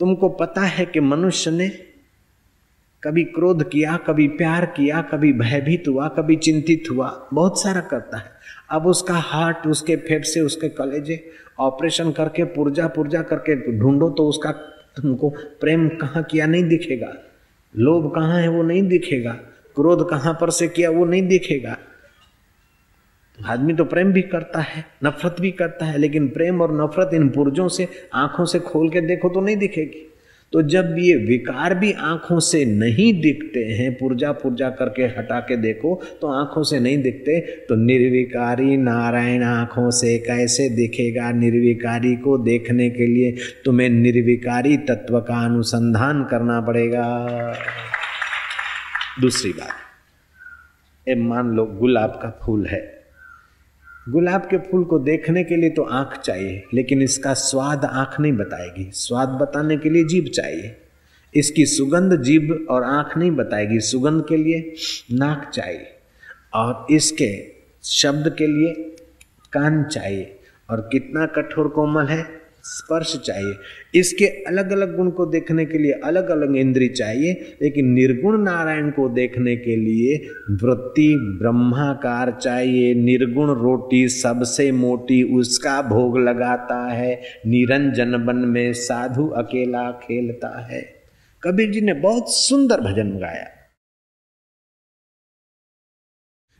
तुमको 0.00 0.28
पता 0.28 0.60
है 0.60 0.86
कि 0.86 1.00
मनुष्य 1.00 1.50
ने 1.50 1.89
कभी 3.04 3.24
क्रोध 3.24 3.70
किया, 3.70 3.96
कभी 3.96 4.28
प्यार 4.28 4.66
किया, 4.66 5.02
कभी 5.02 5.32
भयभीत 5.32 5.84
हुआ, 5.88 6.08
कभी 6.08 6.36
चिंतित 6.36 6.84
हुआ, 6.90 7.28
बहुत 7.34 7.62
सारा 7.62 7.80
करता 7.80 8.18
है। 8.18 8.30
अब 8.70 8.86
उसका 8.86 9.14
हार्ट 9.14 9.66
उसके 9.66 9.96
फेफड़े 9.96 10.40
उसके 10.40 10.68
कलेजे 10.68 11.30
ऑपरेशन 11.58 12.12
करके 12.12 12.44
पुर्जा 12.44 12.86
पुर्जा 12.86 13.22
करके 13.22 13.78
ढूंढो 13.78 14.10
तो 14.10 14.28
उसका 14.28 14.52
तुमको 14.96 15.30
प्रेम 15.30 15.88
कहाँ 15.88 16.22
किया 16.22 16.46
नहीं 16.46 16.64
दिखेगा। 16.64 17.12
लोभ 17.76 18.14
कहाँ 18.14 18.40
है 18.40 18.48
वो 18.48 18.62
नहीं 18.62 18.82
दिखेगा। 18.82 19.32
क्रोध 19.74 20.10
कहाँ 20.10 20.38
पर 20.40 20.50
से 20.50 20.68
किया 20.68 20.90
वो 20.90 21.04
नहीं 21.04 21.28
दिखेगा। 21.28 21.76
आदमी 23.46 23.74
तो 23.74 23.84
प्रेम 23.84 24.12
भी 24.12 24.22
करता 24.22 24.60
है, 24.60 24.84
नफरत 25.04 25.36
भी 25.40 25.50
करता 25.50 25.86
है, 25.86 25.98
लेकिन 25.98 26.28
प्रेम 26.28 26.60
और 26.60 26.82
नफरत 26.82 27.14
इन 27.14 27.28
पुर्जों 27.28 27.68
से, 27.68 27.88
आँखों 28.14 28.44
से 28.44 28.58
खोल 28.58 28.90
के 28.90 29.00
देखो 29.00 29.28
तो 29.28 29.40
नहीं 29.40 29.56
दिखेगी। 29.56 30.09
तो 30.52 30.62
जब 30.62 30.94
ये 30.98 31.14
विकार 31.16 31.74
भी 31.74 31.92
आँखों 31.92 32.38
से 32.40 32.64
नहीं 32.64 33.12
दिखते 33.20 33.64
हैं, 33.64 33.92
पुर्जा 33.94 34.32
पुर्जा 34.32 34.70
करके 34.70 35.02
हटा 35.02 35.38
के 35.40 35.56
देखो 35.56 35.94
तो 36.20 36.28
आँखों 36.28 36.62
से 36.62 36.80
नहीं 36.80 36.98
दिखते। 37.02 37.38
तो 37.68 37.74
निर्विकारी 37.76 38.76
नारायण 38.76 39.42
आँखों 39.42 39.90
से 39.90 40.18
कैसे 40.18 40.68
दिखेगा 40.68 41.30
निर्विकारी 41.30 42.14
को 42.16 42.38
देखने 42.38 42.90
के 42.90 43.06
लिए? 43.06 43.36
तुम्हें 43.64 43.88
निर्विकारी 43.88 44.76
तत्व 44.76 45.20
का 45.20 45.44
अनुसंधान 45.44 46.24
करना 46.24 46.60
पड़ेगा। 46.60 47.06
दूसरी 49.20 49.52
बात, 49.52 49.74
ये 51.08 51.14
मान 51.14 51.50
लो 51.50 51.66
गुलाब 51.66 52.18
का 52.22 52.38
फूल 52.42 52.66
है। 52.66 52.99
गुलाब 54.08 54.40
के 54.40 54.58
फूल 54.58 54.84
को 54.84 54.98
देखने 54.98 55.44
के 55.44 55.56
लिए 55.56 55.70
तो 55.70 55.82
आँख 55.82 56.16
चाहिए, 56.18 56.62
लेकिन 56.74 57.02
इसका 57.02 57.34
स्वाद 57.34 57.84
आँख 57.84 58.20
नहीं 58.20 58.32
बताएगी। 58.32 58.90
स्वाद 58.90 59.28
बताने 59.28 59.76
के 59.76 59.90
लिए 59.90 60.04
जीभ 60.04 60.24
चाहिए। 60.24 60.76
इसकी 61.34 61.66
सुगंध 61.66 62.16
जीभ 62.22 62.66
और 62.70 62.84
आँख 62.84 63.16
नहीं 63.16 63.30
बताएगी। 63.30 63.80
सुगंध 63.80 64.24
के 64.28 64.36
लिए 64.36 64.74
नाक 65.12 65.50
चाहिए 65.54 65.86
और 66.54 66.86
इसके 66.90 67.30
शब्द 67.82 68.34
के 68.38 68.46
लिए 68.46 68.72
कान 69.52 69.82
चाहिए। 69.84 70.36
और 70.68 70.80
कितना 70.92 71.26
कठोर 71.26 71.68
कोमल 71.68 72.06
है 72.06 72.39
स्पर्श 72.70 73.16
चाहिए। 73.24 73.54
इसके 74.00 74.24
अलग 74.24 74.72
अलग 74.72 74.96
गुण 74.96 75.10
को 75.10 75.26
देखने 75.26 75.64
के 75.64 75.78
लिए 75.78 75.92
अलग 75.92 76.28
अलग 76.28 76.56
इंद्री 76.56 76.88
चाहिए, 76.88 77.56
लेकिन 77.62 77.88
निर्गुण 77.88 78.42
नारायण 78.42 78.90
को 78.90 79.08
देखने 79.08 79.56
के 79.56 79.76
लिए 79.76 80.16
वृत्ति 80.50 81.14
ब्रह्माकार 81.18 82.30
चाहिए। 82.42 82.94
निर्गुण 82.94 83.48
रोटी 83.48 84.08
सबसे 84.08 84.72
मोटी, 84.72 85.22
उसका 85.22 85.82
भोग 85.82 86.18
लगाता 86.18 86.88
है, 86.88 87.20
निरंजन 87.46 88.24
बन 88.26 88.36
में 88.36 88.72
साधु 88.72 89.26
अकेला 89.26 89.90
खेलता 89.90 90.66
है। 90.66 90.82
कबीर 91.42 91.70
जी 91.70 91.80
ने 91.80 91.92
बहुत 91.92 92.34
सुंदर 92.34 92.80
भजन 92.80 93.18
गाया। 93.18 93.46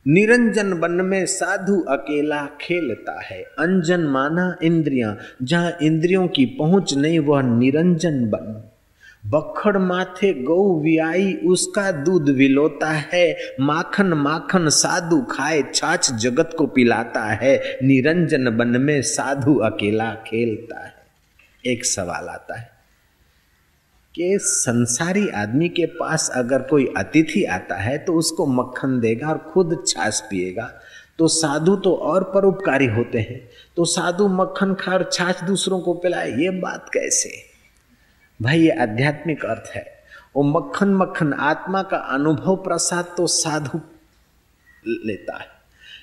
निरंजन 0.07 0.73
वन 0.73 0.91
में 0.91 1.25
साधु 1.25 1.81
अकेला 1.81 2.49
खेलता 2.61 3.21
है। 3.21 3.41
अंजन 3.41 4.01
माना 4.01 4.57
इंद्रियाँ, 4.63 5.17
जहाँ 5.43 5.77
इंद्रियों 5.81 6.27
की 6.27 6.45
पहुँच 6.45 6.93
नहीं, 6.93 7.19
वह 7.19 7.41
निरंजन 7.41 8.29
बन 8.29 8.63
बखड़ 9.25 9.77
माथे 9.77 10.33
गौ 10.33 10.79
वियाई, 10.79 11.33
उसका 11.33 11.91
दूध 11.91 12.29
विलोता 12.29 12.89
है। 12.89 13.37
माखन 13.59 14.07
माखन 14.07 14.69
साधु 14.69 15.21
खाए, 15.21 15.63
छाछ 15.75 16.11
जगत 16.11 16.55
को 16.57 16.65
पिलाता 16.65 17.23
है। 17.23 17.79
निरंजन 17.83 18.57
बन 18.57 18.67
में 18.67 19.01
साधु 19.01 19.55
अकेला 19.55 20.13
खेलता 20.13 20.85
है। 20.85 20.93
एक 21.65 21.85
सवाल 21.85 22.27
आता 22.27 22.59
है 22.59 22.70
कि 24.15 24.39
संसारी 24.41 25.29
आदमी 25.29 25.69
के 25.69 25.85
पास 25.85 26.31
अगर 26.35 26.61
कोई 26.61 26.93
अतिथि 26.97 27.43
आता 27.43 27.75
है 27.75 27.97
तो 27.97 28.13
उसको 28.13 28.45
मक्खन 28.45 28.99
देगा 28.99 29.27
और 29.27 29.37
खुद 29.37 29.83
छाछ 29.87 30.21
पिएगा। 30.21 30.73
तो 31.19 31.27
साधु 31.27 31.75
तो 31.75 31.95
और 31.95 32.23
परोपकारी 32.23 32.85
होते 32.85 33.19
हैं। 33.19 33.49
तो 33.77 33.85
साधु 33.85 34.27
मक्खन 34.27 34.73
खा 34.73 34.91
और 34.91 35.09
छाछ 35.13 35.43
दूसरों 35.43 35.79
को 35.79 35.93
पिलाए, 35.93 36.31
ये 36.31 36.49
बात 36.49 36.89
कैसे? 36.93 37.31
भाई, 38.41 38.59
ये 38.59 38.69
आध्यात्मिक 38.69 39.45
अर्थ 39.45 39.71
है। 39.75 39.93
वो 40.35 40.43
मक्खन 40.43 40.89
मक्खन, 40.89 41.33
आत्मा 41.33 41.83
का 41.83 41.97
अनुभव 41.97 42.55
प्रसाद 42.55 43.05
तो 43.17 43.27
साधु 43.27 43.81
लेता 44.87 45.37
है। 45.37 45.47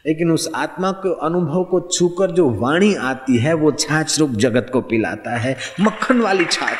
लेकिन 0.06 0.30
उस 0.30 0.50
आत्मा 0.54 0.92
के 0.92 1.26
अनुभव 1.26 1.64
को 1.64 1.80
छूकर 1.80 2.30
जो 2.30 2.50
वाणी 2.50 2.94
आती 2.94 3.38
है, 3.38 3.54
वो 3.54 3.72
छाछ 3.72 4.18
रूप 4.18 4.30
जगत 4.30 4.70
को 4.72 4.80
पिलाता 4.80 5.36
है। 5.36 5.56
मक्खन 5.80 6.20
वाली 6.20 6.44
छाछ। 6.44 6.78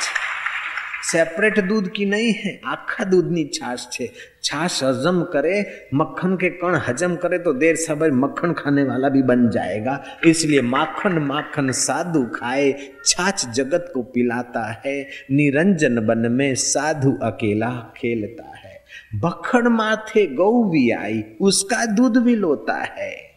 सेपरेट 1.02 1.58
दूध 1.60 1.88
की 1.88 2.04
नहीं 2.04 2.32
है, 2.32 2.60
आखा 2.66 3.04
दूधनी 3.04 3.44
छाछ 3.44 3.88
છે 3.92 4.10
छाछ 4.44 4.84
हजम 4.84 5.22
करे, 5.22 5.88
मक्खन 5.94 6.36
के 6.36 6.48
कण 6.50 6.74
हजम 6.88 7.16
करे 7.16 7.38
तो 7.38 7.52
देर 7.52 7.76
समय 7.76 8.10
मक्खन 8.10 8.52
खाने 8.52 8.82
वाला 8.82 9.08
भी 9.08 9.22
बन 9.22 9.48
जाएगा। 9.50 10.04
इसलिए 10.26 10.60
माखन 10.62 11.18
माखन 11.18 11.70
साधु 11.70 12.24
खाए, 12.24 12.72
छाछ 13.06 13.46
जगत 13.48 13.90
को 13.94 14.02
पिलाता 14.02 14.82
है, 14.86 15.06
निरंजन 15.30 16.06
बन 16.06 16.18
में 16.18 16.54
साधु 16.54 17.16
अकेला 17.22 17.92
खेलता 17.96 18.56
है। 18.58 18.80
बखड़ 19.14 19.68
माथे 19.68 20.26
गौ 20.26 20.64
भी 20.64 20.90
आई, 20.90 21.24
उसका 21.40 21.86
दूध 21.86 22.16
भी 22.16 22.36
लोता 22.36 22.74
है। 22.74 23.27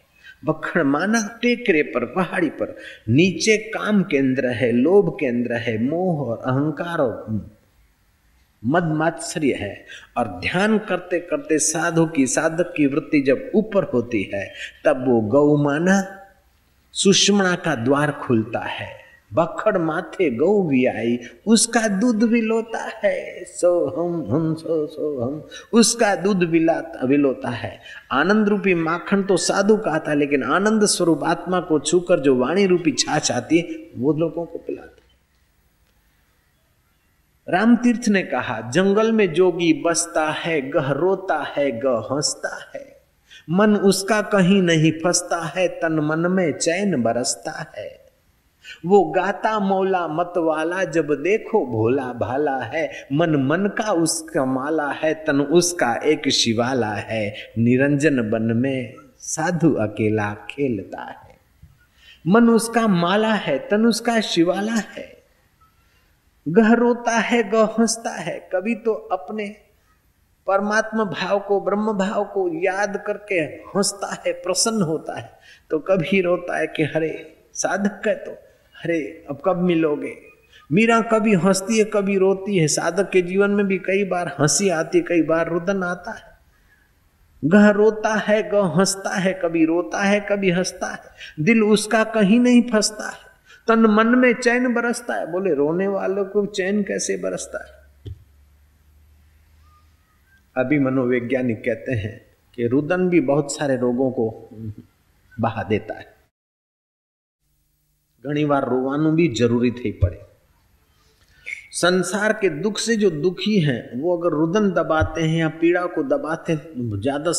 बखड़ 0.44 0.82
माना, 0.82 1.38
टेकरे 1.42 1.82
पर, 1.82 2.04
पहाड़ी 2.04 2.48
पर। 2.48 2.76
नीचे 3.08 3.56
काम 3.56 4.02
केंद्र 4.02 4.46
है, 4.46 4.72
लोभ 4.72 5.16
केंद्र 5.20 5.52
है, 5.52 5.82
मोह 5.82 6.28
और 6.28 6.38
अहंकार 6.38 6.98
और 6.98 7.50
मद 8.64 8.84
मात्सर्य 8.84 9.52
है। 9.52 9.86
और 10.16 10.28
ध्यान 10.28 10.78
करते 10.78 11.20
करते 11.20 11.58
साधु 11.58 12.06
की, 12.06 12.26
साधक 12.26 12.74
की 12.76 12.86
वृत्ति 12.86 13.20
जब 13.20 13.50
ऊपर 13.54 13.82
होती 13.82 14.30
है, 14.34 14.52
तब 14.84 15.08
वो 15.08 15.20
गौ 15.20 15.56
माना 15.56 16.18
सुषमणा 16.92 17.54
का 17.54 17.74
द्वार 17.74 18.10
खुलता 18.12 18.60
है। 18.60 19.01
बखड़ 19.34 19.78
माथे 19.78 20.30
गौ 20.30 20.62
भी 20.62 20.86
आई, 20.86 21.18
उसका 21.46 21.88
दूध 21.88 22.22
भी 22.22 22.40
लोता 22.40 22.90
है। 23.04 23.44
सो 23.44 23.86
हम 23.86 24.34
हम, 24.34 24.54
सो 24.54 24.86
सो 24.86 25.20
हम, 25.20 25.48
उसका 25.72 26.14
दूध 26.14 26.42
विलाता 26.44 27.06
विलोता 27.06 27.48
है। 27.48 27.80
आनंद 28.12 28.48
रूपी 28.48 28.74
माखन 28.74 29.22
तो 29.22 29.36
साधु 29.36 29.76
का 29.76 29.98
था, 29.98 30.14
लेकिन 30.14 30.42
आनंद 30.42 30.84
स्वरूप 30.84 31.24
आत्मा 31.24 31.60
को 31.60 31.78
छूकर 31.78 32.20
जो 32.20 32.36
वाणी 32.36 32.66
रूपी 32.66 32.92
छाछ 32.92 33.32
आती 33.32 33.58
है, 33.58 33.90
वो 33.96 34.12
लोगों 34.12 34.44
को 34.44 34.58
पिलाता 34.58 34.96
राम 37.48 37.76
तीर्थ 37.76 38.08
ने 38.08 38.22
कहा, 38.22 38.70
जंगल 38.70 39.12
में 39.12 39.32
जोगी 39.32 39.82
बसता 39.86 40.30
है, 40.30 40.70
गह 40.70 40.90
रोता 40.90 41.54
है, 41.56 41.80
गह 41.80 42.14
हंसता 42.14 42.70
है। 42.74 43.02
मन 43.50 43.76
उसका 43.76 44.22
कहीं 44.22 44.62
नहीं 44.62 44.92
फंसता 44.92 45.52
है, 45.56 45.68
तन 45.68 45.92
मन 45.92 46.18
में 46.18 46.58
चैन 46.58 47.02
बरसता 47.02 47.72
है। 47.78 48.01
वो 48.86 49.04
गाता 49.04 49.58
मौला 49.58 50.08
मत 50.08 50.32
वाला, 50.36 50.84
जब 50.84 51.06
देखो 51.10 51.66
भोला 51.66 52.12
भाला 52.12 52.58
है। 52.58 53.06
मन 53.12 53.30
मन 53.30 53.66
का 53.66 53.92
उसका 53.92 54.44
माला 54.44 54.88
है, 54.88 55.14
तन 55.14 55.40
उसका 55.40 55.94
एक 55.94 56.28
शिवाला 56.28 56.92
है। 56.92 57.34
निरंजन 57.58 58.30
बन 58.30 58.42
में 58.42 58.94
साधु 59.18 59.74
अकेला 59.74 60.34
खेलता 60.34 61.02
है। 61.02 61.36
मन 62.26 62.48
उसका 62.48 62.88
माला 62.88 63.32
है, 63.32 63.58
तन 63.58 63.86
उसका 63.86 64.20
शिवाला 64.20 64.72
है। 64.72 65.22
गह 66.48 66.72
रोता 66.72 67.18
है, 67.18 67.50
गह 67.50 67.64
हंसता 67.64 68.10
है। 68.10 68.48
कभी 68.52 68.74
तो 68.74 68.92
अपने 68.92 69.56
परमात्मा 70.46 71.04
भाव 71.04 71.40
को, 71.40 71.60
ब्रह्म 71.60 71.92
भाव 71.92 72.24
को 72.24 72.48
याद 72.64 73.04
करके 73.06 73.34
हंसता 73.34 74.22
है, 74.26 74.32
प्रसन्न 74.32 74.82
होता 74.82 75.18
है। 75.18 75.38
तो 75.70 75.78
कभी 75.78 76.20
रोता 76.20 76.58
है 76.58 76.66
कि, 76.66 76.82
हरे, 76.82 77.36
साधक 77.54 78.08
है 78.08 78.14
तो 78.14 78.41
हरे 78.84 79.24
अब 79.30 79.42
कब 79.44 79.56
मिलोगे? 79.56 80.16
मीरा 80.72 81.00
कभी 81.00 81.34
हंसती 81.34 81.78
है, 81.78 81.84
कभी 81.84 82.18
रोती 82.18 82.58
है। 82.58 82.68
साधक 82.68 83.10
के 83.10 83.22
जीवन 83.22 83.50
में 83.50 83.66
भी 83.66 83.78
कई 83.78 84.04
बार 84.04 84.36
हँसी 84.40 84.68
आती 84.68 85.00
कई 85.00 85.22
बार 85.22 85.48
रुदन 85.48 85.82
आता 85.82 86.10
है। 86.10 86.32
गह 87.44 87.68
रोता 87.68 88.14
है, 88.14 88.50
गह 88.50 88.62
हंसता 88.62 89.10
है, 89.10 89.40
कभी 89.42 89.64
रोता 89.64 90.02
है, 90.02 90.20
कभी 90.20 90.50
हंसता 90.50 90.86
है। 90.86 90.98
दिल 91.40 91.62
उसका 91.62 92.04
कहीं 92.04 92.40
नहीं 92.40 92.62
फंसता 92.62 93.08
है। 93.08 93.32
तन 93.68 93.80
मन 93.80 94.06
में 94.06 94.34
चैन 94.34 94.74
बरसता 94.74 95.14
है। 95.14 95.32
बोले, 95.32 95.54
रोने 95.54 95.88
वालों 95.88 96.24
को 96.24 96.46
चैन 96.46 96.82
कैसे 96.82 97.16
बरसता 97.16 97.64
है? 97.64 97.82
अभी 100.56 100.78
मनोवैज्ञानिक 100.78 101.60
कहते 101.64 101.92
हैं 101.92 102.24
कि 102.54 102.66
रुदन 102.66 103.08
भी 103.08 103.20
बहुत 103.20 103.52
सारे 103.52 103.76
रोगों 103.76 104.10
को 104.10 104.48
बहा 105.40 105.62
देता 105.62 105.94
है। 105.94 106.21
बार 108.24 108.68
रोवानु 108.68 109.10
भी 109.12 109.28
ज़रूरी 109.34 109.70
थी 109.72 109.92
पड़े। 110.02 110.20
संसार 111.72 112.32
के 112.32 112.48
दुख 112.62 112.78
से 112.78 112.96
जो 112.96 113.10
दुखी 113.12 113.58
हैं, 113.60 114.00
वो 114.00 114.16
अगर 114.16 114.36
रुदन 114.36 114.70
दबाते 114.72 115.22
हैं 115.22 115.38
या 115.38 115.48
पीड़ा 115.60 115.84
को 115.86 116.02
दबाते 116.04 116.52
हैं 116.52 117.00
ज़्यादा 117.00 117.32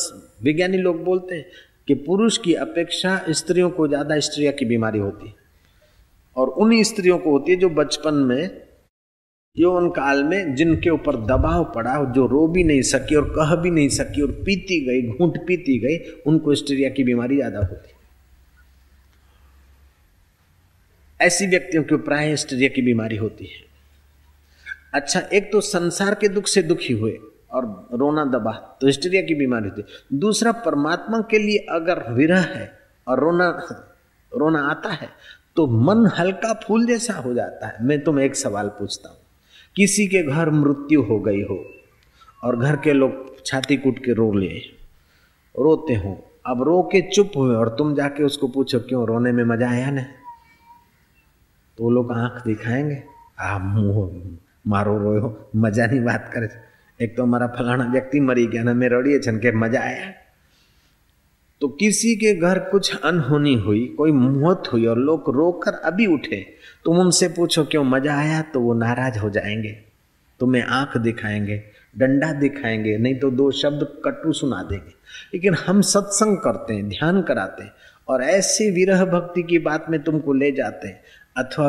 विज्ञानी 0.43 0.77
लोग 0.79 1.03
बोलते 1.03 1.35
हैं 1.35 1.45
कि 1.87 1.93
पुरुष 2.01 2.37
की 2.37 2.53
अपेक्षा 2.55 3.19
स्त्रियों 3.31 3.69
को 3.69 3.87
ज़्यादा 3.87 4.19
स्त्रिया 4.19 4.51
की 4.51 4.65
बीमारी 4.65 4.99
होती 4.99 5.27
है। 5.27 5.33
और 6.35 6.49
उन 6.49 6.81
स्त्रियों 6.83 7.17
को 7.17 7.31
होती 7.31 7.51
है 7.51 7.57
जो 7.59 7.69
बचपन 7.71 8.13
में 8.25 8.61
यौवन 9.55 9.89
काल 9.91 10.23
में 10.23 10.55
जिनके 10.55 10.89
ऊपर 10.89 11.15
दबाव 11.25 11.63
पड़ा, 11.75 12.03
जो 12.05 12.25
रो 12.27 12.47
भी 12.47 12.63
नहीं 12.63 12.81
सकी 12.83 13.15
और 13.15 13.29
कह 13.29 13.55
भी 13.55 13.71
नहीं 13.71 13.89
सकी 13.91 14.21
और 14.21 14.31
पीती 14.45 14.79
गई, 14.85 15.01
घूंट 15.09 15.37
पीती 15.47 15.77
गई, 15.79 15.97
उनको 16.27 16.55
स्टीरिया 16.55 16.89
की 16.89 17.03
बीमारी 17.03 17.35
ज़्यादा 17.35 17.59
होती 17.59 17.92
ऐसी 21.19 21.47
व्यक्तियों 21.47 21.83
को 21.83 21.97
प्राय 21.99 22.35
स्टीरिया 22.37 22.69
की 22.69 22.81
बीमारी 22.81 23.17
होती 23.17 23.45
है। 23.45 23.61
अच्छा 24.93 25.19
एक 25.33 25.51
तो 25.51 25.61
संसार 25.63 26.15
के 26.15 26.27
दुख 26.29 26.47
से 26.47 26.61
दुखी 26.63 26.93
हुए 26.93 27.17
और 27.51 27.65
रोना 27.93 28.25
दबा 28.27 28.51
तो 28.81 28.91
स्टीरिया 28.91 29.21
की 29.21 29.35
बीमारी 29.35 29.69
होती 29.69 29.81
है। 29.81 30.19
दूसरा, 30.19 30.51
परमात्मा 30.51 31.19
के 31.31 31.37
लिए 31.37 31.65
अगर 31.71 32.03
विरह 32.13 32.41
है 32.49 32.71
और 33.07 33.19
रोना 33.19 33.49
रोना 34.31 34.59
आता 34.67 34.89
है 34.91 35.09
तो 35.55 35.65
मन 35.79 36.05
हल्का 36.17 36.53
फूल 36.63 36.85
जैसा 36.85 37.13
हो 37.15 37.33
जाता 37.33 37.67
है। 37.67 37.85
मैं 37.85 37.99
तुम्हें 38.03 38.25
एक 38.25 38.35
सवाल 38.35 38.67
पूछता 38.69 39.09
हूँ। 39.09 39.17
किसी 39.75 40.07
के 40.07 40.23
घर 40.23 40.49
मृत्यु 40.51 41.01
हो 41.03 41.19
गई 41.19 41.41
हो 41.41 41.57
और 42.43 42.57
घर 42.57 42.75
के 42.75 42.93
लोग 42.93 43.45
छाती 43.45 43.77
कूट 43.77 43.99
के 44.05 44.13
रो 44.13 44.31
ले 44.33 44.49
रोते 45.55 45.95
हो, 45.95 46.11
अब 46.45 46.63
रो 46.63 46.81
के 46.91 47.01
चुप 47.09 47.31
हुए 47.37 47.55
और 47.55 47.69
तुम 47.77 47.93
जाके 47.95 48.23
उसको 48.23 48.47
पूछो, 48.47 48.79
क्यों 48.79 49.05
रोने 49.07 49.31
में 49.31 49.43
मज़ा 49.45 49.69
आया 49.69 49.89
ना 49.91 50.05
तो 51.77 51.89
लोग 51.89 52.11
आँख 52.11 52.43
दिखाएँगे। 52.45 53.01
आ 53.39 53.57
मुँह 53.57 54.37
मारो 54.67 54.97
रो 54.97 55.49
मज़ा 55.55 55.85
नहीं 55.85 56.01
बात 56.01 56.29
करे। 56.33 56.49
एक 56.99 57.15
तो 57.17 57.23
हमारा 57.23 57.47
फलाना 57.47 57.85
व्यक्ति 57.91 58.19
मरी 58.19 58.45
गया 58.47 58.63
ना 58.63 58.73
मैं 58.73 58.89
रोड़िए 58.89 59.19
छन 59.19 59.37
के 59.37 59.51
मज़ा 59.51 59.79
आया। 59.79 60.11
तो 61.61 61.67
किसी 61.69 62.15
के 62.15 62.33
घर 62.35 62.59
कुछ 62.59 62.95
अनहोनी 62.95 63.53
हुई, 63.55 63.85
कोई 63.97 64.11
मौत 64.11 64.69
हुई 64.73 64.85
और 64.85 64.97
लोग 64.97 65.29
रोकर 65.35 65.73
अभी 65.73 66.05
उठे, 66.05 66.45
तुम 66.85 66.99
उनसे 66.99 67.27
पूछो 67.27 67.63
क्यों 67.65 67.83
मज़ा 67.83 68.17
आया 68.17 68.41
तो 68.41 68.59
वो 68.59 68.73
नाराज़ 68.73 69.19
हो 69.19 69.29
जाएँगे। 69.29 69.71
तुम्हें 70.39 70.63
आँख 70.63 70.97
दिखाएँगे, 70.97 71.61
डंडा 71.97 72.31
दिखाएँगे, 72.33 72.97
नहीं 72.97 73.15
तो 73.15 73.31
दो 73.31 73.51
शब्द 73.51 73.87
कटु 74.05 74.33
सुना 74.33 74.61
देंगे। 74.63 74.93
लेकिन 75.33 75.53
हम 75.55 75.81
सत्संग 75.81 76.37
करते 76.37 76.73
हैं, 76.73 76.87
ध्यान 76.89 77.21
कराते 77.21 77.63
हैं 77.63 77.71
और 78.07 78.23
ऐसे 78.23 78.69
विरह 78.71 79.05
भक्ति 79.05 79.43
की 79.43 79.59
बात 79.59 79.85
में 79.89 80.01
तुमको 80.03 80.33
ले 80.33 80.51
जाते 80.51 80.87
हैं। 80.87 81.01
अथवा 81.36 81.68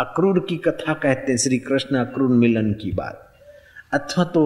अक्रूर 0.00 0.38
की 0.48 0.56
कथा 0.66 0.92
कहते 0.96 1.32
हैं 1.32 1.38
श्री 1.38 1.58
कृष्ण 1.60 1.98
अक्रूर 1.98 2.30
मिलन 2.36 2.72
की 2.72 2.92
बात 2.92 3.26
अथवा 3.92 4.24
तो 4.34 4.44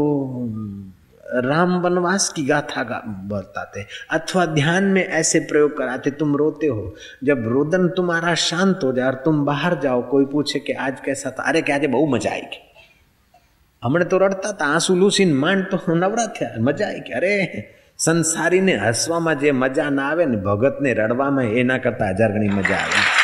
राम 1.44 1.80
वनवास 1.80 2.28
की 2.28 2.44
गाथा 2.46 2.82
गा 2.82 3.00
बताते 3.28 3.84
अथवा 4.12 4.44
ध्यान 4.48 4.84
में 4.88 5.04
ऐसे 5.04 5.40
प्रयोग 5.46 5.76
कराते 5.78 6.10
तुम 6.18 6.36
रोते 6.36 6.66
हो 6.66 6.94
जब 7.24 7.48
रोदन 7.48 7.88
तुम्हारा 7.96 8.34
शांत 8.42 8.84
हो 8.84 8.92
जाए 8.92 9.06
और 9.06 9.14
तुम 9.24 9.44
बाहर 9.44 9.78
जाओ 9.80 10.02
कोई 10.10 10.24
पूछे 10.32 10.58
कि 10.58 10.72
आज 10.80 11.00
कैसा 11.00 11.30
था 11.30 11.42
अरे 11.44 11.62
क्या 11.62 11.76
आज 11.76 11.86
बहु 11.86 12.06
मजा 12.06 12.30
आएगी 12.30 12.62
हमने 13.82 14.04
तो 14.04 14.18
रड़ता 14.18 14.52
था 14.52 14.66
आंसू 14.66 14.94
लूसीन 14.96 15.32
માંડ 15.40 15.64
તો 15.70 15.78
નવરા 15.96 16.26
થયા 16.36 16.60
મજા 16.60 16.86
આવી 16.86 17.00
કે 17.00 17.14
અરે 17.14 17.32
સંસારીને 17.98 18.76
હસવામાં 18.78 19.34
જે 19.36 19.52
મજા 19.54 19.90
ના 19.90 20.06
આવે 20.06 20.26
ને 20.26 20.38
ભગતને 20.46 20.94
રડવામાં 20.94 21.52
એના 21.60 21.78
કરતા 21.78 22.10
હજાર 22.12 22.32
ગણી 22.32 22.54
મજા 22.54 22.78
આવે 22.78 23.17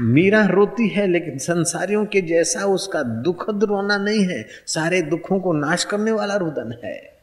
मीरा 0.00 0.46
रोती 0.46 0.88
है, 0.88 1.06
लेकिन 1.06 1.38
संसारियों 1.38 2.06
के 2.06 2.20
जैसा 2.20 2.60
उसका 2.60 3.02
दुखद 3.02 3.64
रोना 3.64 3.98
नहीं 3.98 4.24
है। 4.24 4.46
सारे 4.66 5.02
दुखों 5.02 5.40
को 5.40 5.52
नाश 5.52 5.84
करने 5.84 6.12
वाला 6.12 6.36
रुदन 6.36 6.74
है। 6.84 7.18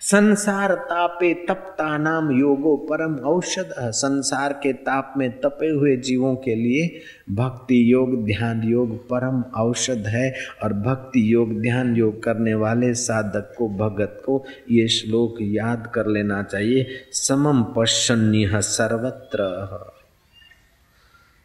संसार 0.00 0.74
तापे 0.74 1.34
तपता 1.34 1.98
नाम 1.98 2.40
योगो 2.40 2.76
परम 2.76 3.14
औषध 3.14 3.74
संसार 3.78 4.52
के 4.52 4.72
ताप 4.72 5.14
में 5.16 5.40
तपे 5.40 5.68
हुए 5.68 5.96
जीवों 5.96 6.36
के 6.36 6.54
लिए 6.54 7.00
भक्ति 7.34 7.92
योग, 7.92 8.24
ध्यान 8.24 8.62
योग 8.62 9.08
परम 9.08 9.42
औषध 9.56 10.04
है। 10.06 10.34
और 10.62 10.72
भक्ति 10.72 11.34
योग, 11.34 11.60
ध्यान 11.60 11.96
योग 11.96 12.22
करने 12.22 12.54
वाले 12.54 12.94
साधक 12.94 13.54
को, 13.58 13.68
भगत 13.68 14.22
को 14.26 14.44
ये 14.70 14.88
श्लोक 14.88 15.36
याद 15.40 15.92
कर 15.94 16.06
लेना 16.06 16.42
चाहिए। 16.42 16.86
समम 17.12 17.62
पश्चन्य 17.76 18.50
सर्वत्र। 18.54 19.40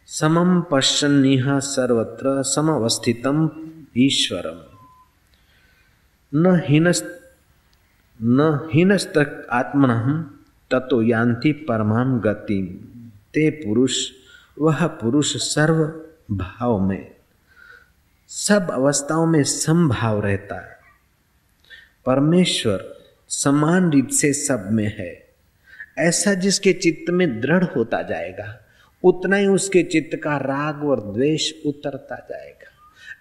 समम 0.08 0.62
पश्चन्य 0.62 1.44
सर्वत्र 1.48 2.44
समवस्थितम 2.44 3.50
ईश्वरम। 3.98 4.62
न 6.39 6.62
हीनस्त 6.65 7.34
न 8.22 8.70
हीनस्त 8.74 9.46
आत्मन 9.52 10.22
ततो 10.72 11.02
यान्ति 11.02 11.52
परमाम 11.52 12.20
गति। 12.20 12.91
ते 13.34 13.50
पुरुष, 13.50 14.10
वह 14.62 14.88
पुरुष 14.88 15.38
सर्व 15.38 16.02
भाव 16.36 16.80
में। 16.80 17.15
सब 18.28 18.72
अवस्थाओं 18.72 19.26
में 19.26 19.44
समभाव 19.44 20.20
रहता 20.20 20.56
है। 20.56 20.80
परमेश्वर 22.06 22.96
समान 23.30 23.91
रीत 23.91 24.12
से 24.12 24.34
सब 24.34 24.72
में 24.72 24.96
है। 24.98 25.30
ऐसा 25.98 26.34
जिसके 26.34 26.74
चित्त 26.74 27.12
में 27.12 27.41
दृढ़ 27.41 27.63
होता 27.63 28.02
जाएगा। 28.02 28.62
उतना 29.03 29.36
ही 29.36 29.47
उसके 29.47 29.84
चित्त 29.84 30.19
का 30.23 30.38
राग 30.38 30.84
और 30.84 30.99
द्वेष 30.99 31.51
उतरता 31.65 32.15
जाएगा। 32.15 32.71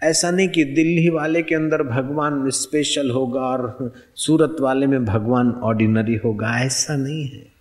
ऐसा 0.08 0.30
नहीं 0.30 0.48
कि 0.48 0.64
दिल्ली 0.64 1.08
वाले 1.08 1.42
के 1.42 1.54
अंदर 1.54 1.82
भगवान 1.82 2.50
स्पेशल 2.50 3.10
होगा 3.10 3.40
और 3.40 3.92
सूरत 4.16 4.56
वाले 4.60 4.86
में 4.86 5.04
भगवान 5.04 5.50
ऑर्डिनरी 5.50 6.16
होगा, 6.16 6.60
ऐसा 6.60 6.96
नहीं 6.96 7.24
है। 7.24 7.53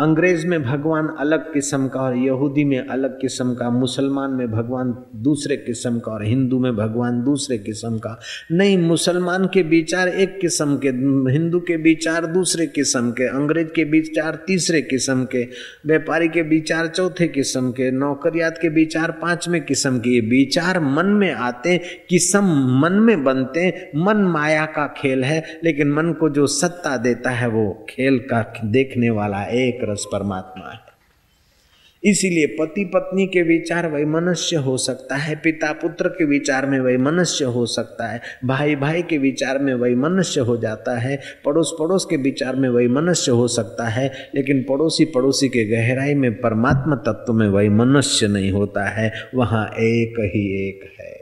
अंग्रेज़ 0.00 0.46
में 0.46 0.62
भगवान 0.62 1.08
अलग 1.18 1.52
किस्म 1.52 1.88
का 1.88 2.00
और 2.00 2.16
यहूदी 2.16 2.64
में 2.64 2.86
अलग 2.86 3.20
किस्म 3.20 3.54
का, 3.54 3.70
मुसलमान 3.70 4.30
में 4.30 4.50
भगवान 4.50 5.04
दूसरे 5.14 5.56
किस्म 5.56 5.98
का 5.98 6.12
और 6.12 6.24
हिंदू 6.24 6.58
में 6.58 6.76
भगवान 6.76 7.22
दूसरे 7.24 7.58
किस्म 7.58 7.98
का। 7.98 8.20
नहीं, 8.52 8.78
मुसलमान 8.78 9.46
के 9.46 9.62
विचार 9.62 10.08
एक 10.08 10.38
किस्म 10.40 10.76
के, 10.76 10.88
हिंदू 11.32 11.60
के 11.60 11.76
विचार 11.76 12.26
दूसरे 12.26 12.66
किस्म 12.66 13.10
के, 13.10 13.24
अंग्रेज़ 13.24 13.68
के 13.68 13.84
विचार 13.84 14.44
तीसरे 14.46 14.82
किस्म 14.82 15.24
के, 15.24 15.42
व्यापारी 15.86 16.28
के 16.28 16.42
विचार 16.42 16.86
चौथे 16.86 17.28
किस्म 17.28 17.70
के, 17.70 17.90
नौकरियात 17.90 18.58
के 18.62 18.68
विचार 18.68 19.10
पाँचवें 19.10 19.60
किस्म 19.64 19.98
के। 19.98 20.10
ये 20.10 20.20
विचार 20.20 20.80
मन 20.80 21.06
में 21.06 21.32
आते 21.32 21.76
किस्म 22.08 22.44
मन 22.82 22.92
में 22.92 23.24
बनते 23.24 23.90
मन 23.96 24.16
माया 24.16 24.64
का 24.66 24.86
खेल 24.96 25.24
है, 25.24 25.42
लेकिन 25.64 25.92
मन 25.92 26.12
को 26.12 26.28
जो 26.28 26.46
सत्ता 26.46 26.96
देता 26.96 27.30
है 27.30 27.48
वो 27.48 27.86
खेल 27.88 28.18
का 28.18 28.52
देखने 28.64 29.10
वाला 29.10 29.44
एक 29.44 29.87
रस 29.88 30.06
परमात्मा 30.12 30.70
है। 30.70 30.96
इसीलिए 32.02 32.46
पति 32.46 32.84
पत्नी 32.84 33.26
के 33.26 33.42
विचार 33.42 33.86
वही 33.86 34.04
मनुष्य 34.04 34.56
हो 34.56 34.76
सकता 34.76 35.16
है 35.16 35.34
पिता 35.36 35.72
पुत्र 35.72 36.08
के 36.08 36.24
विचार 36.24 36.66
में 36.66 36.78
वही 36.80 36.96
मनुष्य 36.96 37.44
हो 37.44 37.64
सकता 37.66 38.06
है 38.06 38.20
भाई 38.44 38.76
भाई 38.76 39.02
के 39.02 39.18
विचार 39.18 39.58
में 39.58 39.72
वही 39.74 39.94
मनुष्य 39.94 40.40
हो 40.40 40.56
जाता 40.56 40.96
है 40.98 41.18
पड़ोस 41.44 41.74
पड़ोस 41.78 42.06
के 42.10 42.16
विचार 42.16 42.56
में 42.56 42.68
वही 42.68 42.88
मनुष्य 42.88 43.32
हो 43.32 43.48
सकता 43.48 43.88
है, 43.88 44.10
लेकिन 44.34 44.62
पड़ोसी 44.62 45.04
पड़ोसी 45.04 45.48
के 45.48 45.64
गहराई 45.64 46.14
में 46.14 46.32
परमात्मा 46.34 46.96
तत्व 47.08 47.32
में 47.32 47.48
वही 47.48 47.68
मनुष्य 47.68 48.28
नहीं 48.28 48.50
होता 48.52 48.88
है, 48.90 49.12
वहाँ 49.34 49.66
एक 49.66 50.20
ही 50.34 50.68
एक 50.68 50.92
है। 51.00 51.17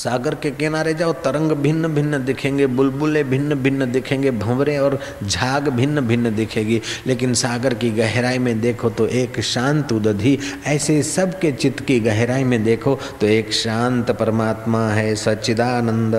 सागर 0.00 0.34
के 0.34 0.50
किनारे 0.50 0.92
जाओ, 0.94 1.12
तरंग 1.12 1.52
भिन्न 1.52 1.88
भिन्न 1.88 2.24
दिखेंगे, 2.24 2.66
बुलबुले 2.66 3.24
भिन्न 3.24 3.54
भिन्न 3.54 3.90
दिखेंगे, 3.92 4.30
भंवरे 4.30 4.76
और 4.78 4.98
झाग 5.24 5.68
भिन्न 5.68 6.00
भिन्न 6.00 6.34
दिखेगी। 6.36 6.80
लेकिन 7.06 7.34
सागर 7.34 7.74
की 7.74 7.90
गहराई 7.90 8.38
में 8.38 8.60
देखो 8.60 8.90
तो 8.90 9.06
एक 9.06 9.40
शांत 9.40 9.92
उदधि, 9.92 10.38
ऐसे 10.66 11.02
सबके 11.02 11.52
चित्त 11.52 11.84
की 11.84 11.98
गहराई 12.00 12.44
में 12.44 12.62
देखो 12.64 12.98
तो 13.20 13.26
एक 13.26 13.52
शांत 13.52 14.10
परमात्मा 14.10 14.86
है 14.88 15.14
सच्चिदानंद। 15.16 16.14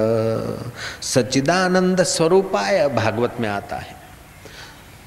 सच्चिदानंद 1.04 2.04
स्वरूपाय 2.04 2.88
भागवत 2.96 3.38
में 3.39 3.50
आता 3.50 3.76
है। 3.76 4.01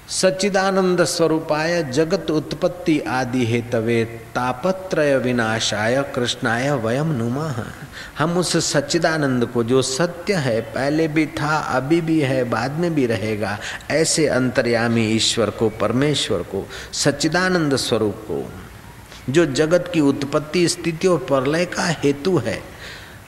सच्चिदानंद 0.08 1.04
स्वरूपाय 1.04 1.82
जगत 1.82 2.30
उत्पत्ति 2.30 3.00
आदि 3.00 3.46
हेतवे 3.46 4.04
तापत्रय 4.04 5.18
विनाशाय 5.18 6.02
कृष्णाय 6.14 6.70
वयम 6.70 7.06
नुमा। 7.06 7.54
हम 8.18 8.38
उस 8.38 8.72
सच्चिदानंद 8.72 9.46
को 9.46 9.64
जो 9.64 9.82
सत्य 9.82 10.34
है, 10.34 10.60
पहले 10.60 11.08
भी 11.08 11.26
था, 11.26 11.56
अभी 11.56 12.00
भी 12.00 12.20
है, 12.20 12.44
बाद 12.44 12.70
में 12.70 12.94
भी 12.94 13.06
रहेगा, 13.06 13.58
ऐसे 13.90 14.26
अंतर्यामी 14.26 15.06
ईश्वर 15.06 15.50
को, 15.50 15.68
परमेश्वर 15.68 16.38
को, 16.38 16.68
सच्चिदानंद 16.92 17.76
स्वरूप 17.76 18.14
को, 18.14 18.52
जो 19.30 19.46
जगत 19.46 19.90
की 19.94 20.00
उत्पत्ति 20.00 20.68
स्थिति 20.68 21.06
और 21.06 21.18
प्रलय 21.18 21.64
का 21.64 21.84
हेतु 21.84 22.38
है 22.38 22.73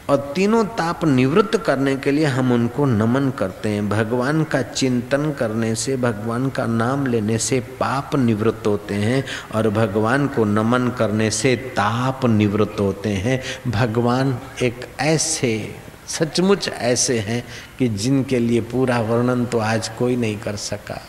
और 0.09 0.33
तीनों 0.37 0.65
ताप 0.65 1.05
निवृत्त 1.05 1.57
करने 1.57 1.97
के 1.97 2.11
लिए 2.11 2.25
हम 2.25 2.53
उनको 2.53 2.85
नमन 2.85 3.31
करते 3.31 3.69
हैं। 3.69 3.89
भगवान 3.89 4.45
का 4.45 4.63
चिंतन 4.63 5.33
करने 5.33 5.75
से, 5.75 5.97
भगवान 5.97 6.49
का 6.51 6.67
नाम 6.67 7.07
लेने 7.07 7.39
से 7.39 7.61
पाप 7.61 8.17
निवृत्त 8.17 8.67
होते 8.67 8.95
हैं 8.95 9.25
और 9.55 9.69
भगवान 9.69 10.27
को 10.29 10.45
नमन 10.45 10.89
करने 10.89 11.31
से 11.31 11.57
ताप 11.57 12.27
निवृत्त 12.27 12.81
होते 12.81 13.09
हैं। 13.09 13.43
भगवान 13.71 14.39
एक 14.63 14.87
ऐसे, 15.01 15.75
सचमुच 16.09 16.69
ऐसे 16.69 17.19
हैं 17.19 17.45
कि 17.79 17.89
जिनके 17.89 18.39
लिए 18.39 18.61
पूरा 18.61 19.01
वर्णन 19.01 19.47
तो 19.47 19.59
आज 19.59 19.89
कोई 19.89 20.17
नहीं 20.17 20.39
कर 20.39 20.57
सका। 20.57 21.01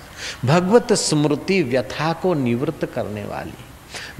भगवत 0.45 0.93
स्मृति 0.93 1.63
व्यथा 1.63 2.13
को 2.13 2.33
निवृत्त 2.33 2.85
करने 2.85 3.25
वाली। 3.25 3.53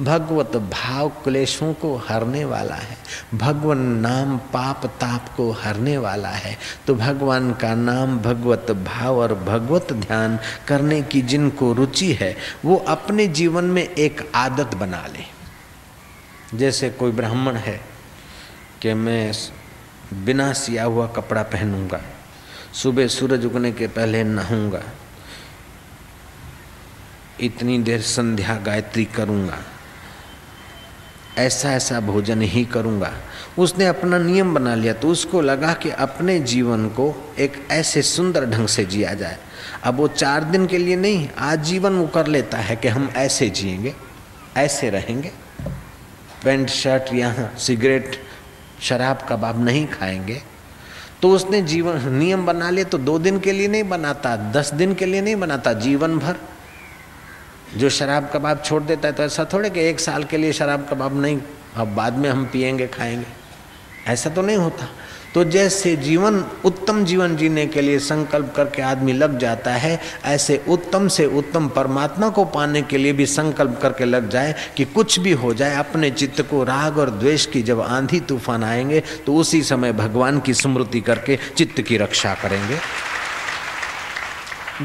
भगवत 0.01 0.55
भाव 0.71 1.09
क्लेशों 1.23 1.73
को 1.73 1.95
हरने 1.97 2.43
वाला 2.45 2.75
है। 2.75 2.97
भगवान 3.33 3.79
नाम 3.97 4.37
पाप 4.53 4.85
ताप 5.01 5.29
को 5.37 5.49
हरने 5.51 5.97
वाला 5.97 6.29
है। 6.29 6.57
तो 6.87 6.95
भगवान 6.95 7.51
का 7.53 7.73
नाम 7.75 8.17
भगवत 8.19 8.71
भाव 8.85 9.17
और 9.17 9.33
भगवत 9.35 9.93
ध्यान 9.93 10.37
करने 10.67 11.01
की 11.01 11.21
जिनको 11.21 11.71
रुचि 11.73 12.11
है, 12.13 12.35
वो 12.65 12.75
अपने 12.87 13.27
जीवन 13.29 13.65
में 13.65 13.83
एक 13.83 14.29
आदत 14.35 14.75
बना 14.75 15.05
ले। 15.07 15.23
जैसे 16.53 16.89
कोई 16.89 17.11
ब्राह्मण 17.11 17.55
है 17.55 17.79
कि 18.81 18.93
मैं 18.93 19.31
बिना 20.25 20.51
सिया 20.53 20.83
हुआ 20.83 21.07
कपड़ा 21.07 21.43
पहनूँगा, 21.45 21.99
सुबह 22.73 23.07
सूरज 23.07 23.45
उगने 23.45 23.71
के 23.71 23.87
पहले 23.87 24.23
नहाऊँगा, 24.23 24.83
इतनी 27.41 27.79
देर 27.79 28.01
संध्या 28.01 28.55
गायत्री 28.57 29.05
करूँगा 29.05 29.57
ऐसा 31.37 31.71
ऐसा 31.71 31.99
भोजन 31.99 32.41
ही 32.41 32.65
करूँगा। 32.65 33.11
उसने 33.59 33.85
अपना 33.85 34.17
नियम 34.17 34.53
बना 34.53 34.75
लिया 34.75 34.93
तो 34.93 35.07
उसको 35.07 35.41
लगा 35.41 35.73
कि 35.73 35.89
अपने 35.89 36.39
जीवन 36.39 36.87
को 36.89 37.13
एक 37.39 37.67
ऐसे 37.71 38.01
सुंदर 38.01 38.45
ढंग 38.45 38.67
से 38.67 38.85
जिया 38.85 39.13
जाए। 39.13 39.37
अब 39.83 39.95
वो 39.95 40.07
चार 40.07 40.43
दिन 40.43 40.65
के 40.67 40.77
लिए 40.77 40.95
नहीं 40.95 41.29
आज 41.37 41.63
जीवन 41.63 41.93
वो 41.93 42.07
कर 42.07 42.27
लेता 42.27 42.57
है 42.57 42.75
कि 42.75 42.87
हम 42.87 43.09
ऐसे 43.15 43.49
जिएँगे, 43.49 43.93
ऐसे 44.57 44.89
रहेंगे। 44.89 45.31
पेंट, 46.43 46.69
शर्ट 46.69 47.13
या 47.13 47.33
सिगरेट, 47.57 48.21
शराब, 48.81 49.25
कबाब 49.29 49.63
नहीं 49.65 49.87
खाएँगे। 49.87 50.41
तो 51.21 51.29
उसने 51.29 51.61
जीवन, 51.61 52.13
नियम 52.13 52.45
बना 52.45 52.69
लिए 52.69 52.83
तो 52.83 52.97
दो 52.97 53.19
दिन 53.19 53.39
के 53.39 53.51
लिए 53.51 53.67
नहीं 53.67 53.83
बनाता, 53.83 54.35
दस 54.51 54.73
दिन 54.73 54.93
के 54.93 55.05
लिए 55.05 55.21
नहीं 55.21 55.35
बनाता, 55.35 55.73
जीवन 55.73 56.17
भर। 56.17 56.35
जो 57.75 57.89
शराब 57.89 58.29
कबाब 58.33 58.61
छोड़ 58.65 58.83
देता 58.83 59.07
है 59.07 59.13
तो 59.13 59.23
ऐसा 59.23 59.45
थोड़े 59.45 59.69
कि 59.69 59.81
एक 59.81 59.99
साल 59.99 60.23
के 60.23 60.37
लिए 60.37 60.53
शराब 60.53 60.87
कबाब 60.91 61.21
नहीं, 61.21 61.39
अब 61.75 61.87
बाद 61.87 62.17
में 62.17 62.29
हम 62.29 62.45
पिएँगे 62.45 62.87
खाएँगे। 62.87 63.25
ऐसा 64.07 64.29
तो 64.29 64.41
नहीं 64.41 64.57
होता। 64.57 64.87
तो 65.33 65.43
जैसे 65.43 65.95
जीवन, 65.95 66.43
उत्तम 66.65 67.03
जीवन 67.05 67.35
जीने 67.37 67.65
के 67.67 67.81
लिए 67.81 67.99
संकल्प 67.99 68.53
करके 68.55 68.81
आदमी 68.81 69.13
लग 69.13 69.37
जाता 69.39 69.71
है, 69.71 69.99
ऐसे 70.25 70.63
उत्तम 70.67 71.07
से 71.07 71.25
उत्तम 71.25 71.67
परमात्मा 71.69 72.29
को 72.29 72.45
पाने 72.45 72.81
के 72.81 72.97
लिए 72.97 73.13
भी 73.13 73.25
संकल्प 73.25 73.79
करके 73.81 74.05
लग 74.05 74.29
जाए 74.29 74.55
कि 74.77 74.85
कुछ 74.85 75.19
भी 75.19 75.31
हो 75.31 75.53
जाए, 75.53 75.75
अपने 75.75 76.11
चित्त 76.11 76.41
को 76.41 76.63
राग 76.63 76.97
और 76.97 77.09
द्वेष 77.09 77.45
की 77.45 77.61
जब 77.61 77.81
आंधी 77.81 78.19
तूफ़ान 78.19 78.63
आएँगे 78.63 79.03
तो 79.25 79.35
उसी 79.35 79.61
समय 79.63 79.93
भगवान 79.93 80.39
की 80.39 80.53
स्मृति 80.53 81.01
करके 81.01 81.39
चित्त 81.57 81.81
की 81.81 81.97
रक्षा 81.97 82.33
करेंगे। 82.33 82.77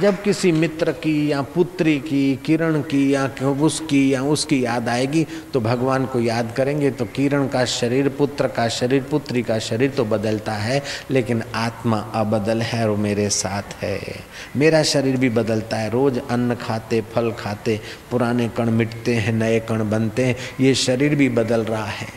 जब 0.00 0.22
किसी 0.22 0.50
मित्र 0.52 0.92
की 0.92 1.30
या 1.30 1.40
पुत्री 1.44 1.98
की, 1.98 2.36
किरण 2.36 2.80
की 2.82 3.02
या 3.14 3.24
उसकी 3.62 4.12
या 4.12 4.22
उसकी 4.24 4.64
याद 4.64 4.88
आएगी 4.88 5.26
तो 5.52 5.60
भगवान 5.60 6.06
को 6.06 6.20
याद 6.20 6.52
करेंगे 6.56 6.90
तो 6.90 7.04
किरण 7.06 7.46
का 7.48 7.64
शरीर, 7.64 8.08
पुत्र 8.08 8.48
का 8.48 8.68
शरीर, 8.68 9.02
पुत्री 9.02 9.42
का 9.42 9.58
शरीर 9.58 9.90
तो 9.90 10.04
बदलता 10.04 10.52
है, 10.52 10.82
लेकिन 11.10 11.42
आत्मा 11.54 11.98
अबदल 12.14 12.62
है 12.62 12.88
और 12.90 12.96
मेरे 12.96 13.28
साथ 13.30 13.74
है। 13.82 14.00
मेरा 14.56 14.82
शरीर 14.82 15.16
भी 15.16 15.28
बदलता 15.30 15.76
है। 15.76 15.90
रोज 15.90 16.20
अन्न 16.30 16.54
खाते, 16.54 17.00
फल 17.12 17.30
खाते, 17.32 17.80
पुराने 18.10 18.48
कण 18.48 18.70
मिटते 18.70 19.14
हैं, 19.14 19.32
नए 19.32 19.60
कण 19.60 19.88
बनते 19.90 20.24
हैं, 20.24 20.36
ये 20.60 20.74
शरीर 20.74 21.14
भी 21.14 21.28
बदल 21.30 21.64
रहा 21.64 21.86
है। 21.86 22.08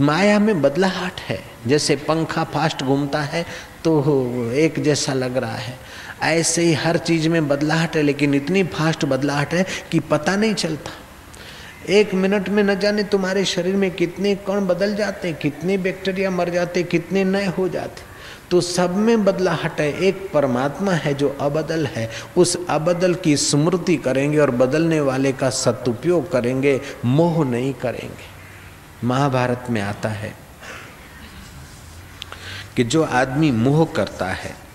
माया 0.00 0.38
में 0.38 0.60
बदलाहट 0.62 1.20
है। 1.20 1.40
जैसे 1.66 1.96
पंखा 1.98 2.44
फास्ट 2.44 2.82
घूमता 2.82 3.20
है 3.22 3.44
तो 3.84 4.52
एक 4.52 4.82
जैसा 4.82 5.12
लग 5.14 5.36
रहा 5.36 5.56
है। 5.56 5.74
ऐसे 6.22 6.62
ही 6.62 6.72
हर 6.72 6.96
चीज़ 6.96 7.28
में 7.28 7.48
बदलाहट 7.48 7.96
है, 7.96 8.02
लेकिन 8.02 8.34
इतनी 8.34 8.64
फास्ट 8.64 9.04
बदलाहट 9.04 9.54
है 9.54 9.66
कि 9.92 10.00
पता 10.00 10.36
नहीं 10.36 10.54
चलता। 10.54 10.90
एक 11.92 12.14
मिनट 12.14 12.48
में 12.48 12.62
न 12.62 12.78
जाने 12.78 13.02
तुम्हारे 13.02 13.44
शरीर 13.44 13.76
में 13.76 13.90
कितने 13.90 14.34
कण 14.34 14.66
बदल 14.66 14.94
जाते, 14.94 15.32
कितने 15.32 15.78
बैक्टीरिया 15.78 16.30
मर 16.30 16.50
जाते, 16.50 16.82
कितने 16.82 17.24
नए 17.24 17.46
हो 17.46 17.68
जाते। 17.68 18.14
तो 18.50 18.60
सब 18.60 18.96
में 18.96 19.24
बदलाहट 19.24 19.80
है, 19.80 19.92
एक 19.98 20.30
परमात्मा 20.34 20.92
है 20.92 21.14
जो 21.14 21.36
अबदल 21.40 21.86
है, 21.86 22.10
उस 22.36 22.56
अबदल 22.70 23.14
की 23.14 23.36
स्मृति 23.36 23.96
करेंगे 23.96 24.38
और 24.38 24.50
बदलने 24.50 25.00
वाले 25.00 25.32
का 25.32 25.50
सदुपयोग 25.50 26.32
करेंगे, 26.32 26.80
मोह 27.04 27.44
नहीं 27.44 27.74
करेंगे। 27.74 28.34
महाभारत 29.06 29.66
में 29.70 29.80
आता 29.80 30.08
है 30.08 30.34
कि 32.76 32.84
जो 32.84 33.02
आदमी 33.02 33.50
मोह 33.50 33.84
करता 33.96 34.26
है 34.26 34.65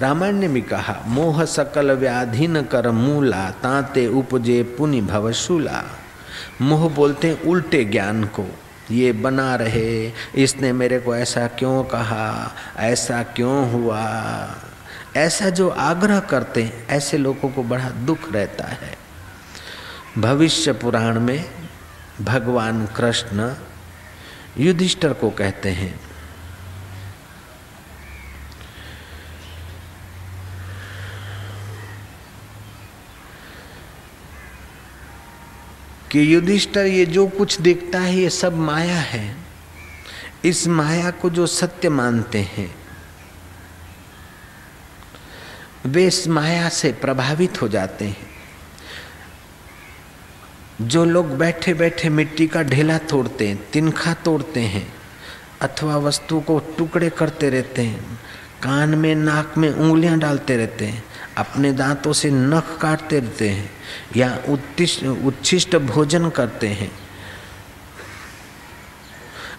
रामायण 0.00 0.34
ने 0.34 0.48
भी 0.48 0.60
कहा, 0.60 1.04
मोह 1.06 1.44
सकल 1.44 1.92
व्याधि 1.92 2.46
न 2.46 2.62
कर 2.62 2.90
मूला, 2.90 3.50
तांते 3.50 4.06
उपजे 4.06 4.62
पुनि 4.62 5.00
भवशूला 5.00 5.84
मोह 6.60 6.88
बोलते 6.94 7.28
हैं, 7.28 7.42
उल्टे 7.42 7.84
ज्ञान 7.84 8.24
को, 8.24 8.46
ये 8.90 9.12
बना 9.12 9.54
रहे, 9.54 10.12
इसने 10.34 10.72
मेरे 10.72 10.98
को 10.98 11.16
ऐसा 11.16 11.46
क्यों 11.46 11.84
कहा, 11.84 12.52
ऐसा 12.76 13.22
क्यों 13.22 13.70
हुआ? 13.70 14.10
ऐसा 15.16 15.50
जो 15.50 15.68
आग्रह 15.68 16.20
करते 16.20 16.62
हैं, 16.62 16.88
ऐसे 16.88 17.18
लोगों 17.18 17.50
को 17.50 17.62
बड़ा 17.62 17.90
दुख 17.90 18.32
रहता 18.32 18.64
है। 18.64 18.98
भविष्य 20.18 20.72
पुराण 20.72 21.20
में 21.20 21.44
भगवान 22.20 22.86
कृष्ण 22.86 23.54
युधिष्ठर 24.58 25.12
को 25.12 25.30
कहते 25.30 25.68
हैं 25.68 26.09
कि 36.10 36.34
युधिष्ठर, 36.34 36.86
ये 36.86 37.06
जो 37.06 37.26
कुछ 37.26 37.60
देखता 37.60 37.98
है, 37.98 38.16
ये 38.16 38.30
सब 38.30 38.56
माया 38.56 39.00
है। 39.00 39.36
इस 40.44 40.66
माया 40.66 41.10
को 41.10 41.30
जो 41.30 41.46
सत्य 41.46 41.88
मानते 41.88 42.38
हैं, 42.38 42.74
वे 45.86 46.06
इस 46.06 46.28
माया 46.28 46.68
से 46.68 46.92
प्रभावित 46.92 47.62
हो 47.62 47.68
जाते 47.68 48.04
हैं। 48.04 48.30
जो 50.80 51.04
लोग 51.04 51.38
बैठे 51.38 51.74
बैठे 51.74 52.08
मिट्टी 52.08 52.46
का 52.46 52.62
ढेला 52.62 52.98
तोड़ते 52.98 53.48
हैं, 53.48 53.70
तिनखा 53.70 54.14
तोड़ते 54.14 54.60
हैं, 54.60 54.92
अथवा 55.60 55.96
वस्तु 55.96 56.40
को 56.40 56.58
टुकड़े 56.58 57.10
करते 57.10 57.50
रहते 57.50 57.82
हैं, 57.82 58.20
कान 58.62 58.94
में, 58.94 59.14
नाक 59.14 59.58
में 59.58 59.70
उंगलियाँ 59.70 60.18
डालते 60.18 60.56
रहते 60.56 60.84
हैं 60.84 61.09
अपने 61.40 61.72
दांतों 61.72 62.12
से 62.12 62.30
नख 62.30 62.76
काटते 62.80 63.18
रहते 63.20 63.48
हैं 63.48 63.70
या 64.16 64.28
उच्छिष्ट 64.48 65.76
भोजन 65.76 66.28
करते 66.30 66.68
हैं। 66.70 66.90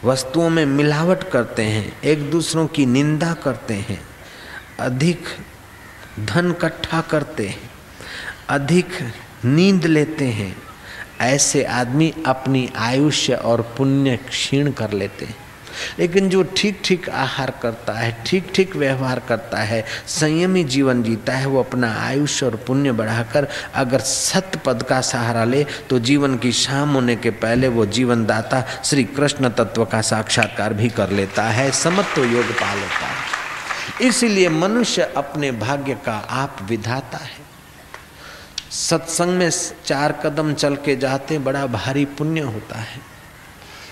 वस्तुओं 0.04 0.50
में 0.50 0.66
मिलावट 0.68 1.24
करते 1.32 1.64
हैं, 1.64 2.02
एक 2.02 2.30
दूसरों 2.32 2.68
की 2.68 2.86
निंदा 2.86 3.34
करते 3.34 3.74
हैं, 3.74 4.00
अधिक 4.80 5.28
धन 6.20 6.52
इकट्ठा 6.52 7.02
करते 7.02 7.48
हैं, 7.48 7.70
अधिक 8.50 8.88
नींद 9.46 9.86
लेते 9.86 10.26
हैं, 10.30 10.56
ऐसे 11.22 11.64
आदमी 11.64 12.14
अपनी 12.26 12.70
आयुष्य 12.78 13.34
और 13.36 13.62
पुण्य 13.78 14.18
क्षीण 14.30 14.72
कर 14.72 14.92
लेते 14.94 15.26
हैं। 15.26 15.36
लेकिन 16.00 16.30
जो 16.30 16.44
ठीक 16.58 16.82
ठीक 16.86 17.10
आहार 17.10 17.54
करता 17.62 17.94
है 17.94 18.12
ठीक 18.26 18.52
ठीक 18.56 18.76
व्यवहार 18.76 19.20
करता 19.28 19.58
है, 19.60 19.84
संयमी 20.10 20.64
जीवन 20.66 21.04
जीता 21.04 21.34
है, 21.34 21.46
वो 21.46 21.60
अपना 21.60 21.94
आयुष्य 22.00 22.46
और 22.46 22.56
पुण्य 22.68 22.92
बढ़ाकर 22.94 23.48
अगर 23.76 24.00
सत्य 24.02 24.60
पद 24.66 24.84
का 24.84 25.02
सहारा 25.04 25.44
ले 25.46 25.64
तो 25.90 26.00
जीवन 26.02 26.38
की 26.38 26.52
शाम 26.54 26.94
होने 26.94 27.16
के 27.16 27.30
पहले 27.42 27.68
वो 27.68 27.86
जीवन 27.88 28.26
दाता 28.26 28.64
श्री 28.86 29.04
कृष्ण 29.06 29.50
तत्व 29.52 29.86
का 29.86 30.02
साक्षात्कार 30.04 30.74
भी 30.74 30.90
कर 30.90 31.10
लेता 31.12 31.44
है, 31.44 31.70
समत्व 31.74 32.24
योग 32.24 32.52
पा 32.54 32.74
लेता 32.74 33.06
है। 33.06 33.30
इसलिए 34.02 34.50
मनुष्य 34.50 35.12
अपने 35.18 35.52
भाग्य 35.52 35.94
का 36.06 36.14
आप 36.32 36.58
विधाता 36.70 37.18
है। 37.18 37.40
सत्संग 38.72 39.38
में 39.38 39.50
चार 39.86 40.12
कदम 40.24 40.54
चल 40.54 40.76
के 40.76 40.96
जाते, 40.96 41.38
बड़ा 41.40 41.66
भारी 41.68 42.06
पुण्य 42.08 42.42
होता 42.42 42.80
है। 42.80 43.00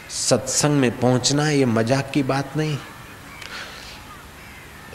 सत्संग 0.09 0.79
में 0.79 0.99
पहुँचना 0.99 1.49
ये 1.49 1.65
मज़ाक 1.65 2.09
की 2.13 2.23
बात 2.23 2.55
नहीं। 2.57 2.77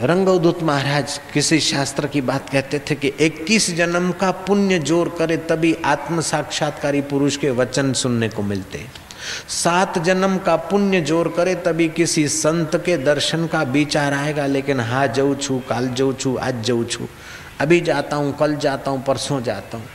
रंगवदूत 0.01 0.63
महाराज 0.63 1.19
किसी 1.33 1.59
शास्त्र 1.59 2.07
की 2.07 2.21
बात 2.21 2.49
कहते 2.49 2.79
थे 2.79 2.95
कि 2.95 3.11
21 3.21 3.69
जन्म 3.75 4.11
का 4.11 4.31
पुण्य 4.43 4.79
ज़ोर 4.79 5.09
करे 5.19 5.37
तभी 5.49 5.73
आत्म 5.85 6.21
साक्षात्कारी 6.21 7.01
पुरुष 7.03 7.37
के 7.37 7.51
वचन 7.51 7.93
सुनने 7.93 8.29
को 8.29 8.43
मिलते। 8.43 8.85
सात 9.49 9.97
जन्म 9.99 10.37
का 10.37 10.55
पुण्य 10.55 11.01
ज़ोर 11.01 11.33
करे 11.37 11.55
तभी 11.55 11.87
किसी 11.89 12.27
संत 12.27 12.75
के 12.85 12.97
दर्शन 12.97 13.47
का 13.47 13.61
विचार 13.63 14.13
आएगा, 14.13 14.45
लेकिन 14.45 14.79
हा 14.79 15.05
जाऊ 15.07 15.35
छू, 15.35 15.59
काल 15.69 15.89
जाऊ 15.89 16.13
छू, 16.13 16.35
आज 16.35 16.63
जाऊ 16.63 16.83
छू। 16.83 17.07
अभी 17.61 17.79
जाता 17.81 18.15
हूँ, 18.15 18.37
कल 18.37 18.55
जाता 18.57 18.91
हूँ, 18.91 19.03
परसों 19.03 19.41
जाता 19.43 19.77
हूँ। 19.77 19.87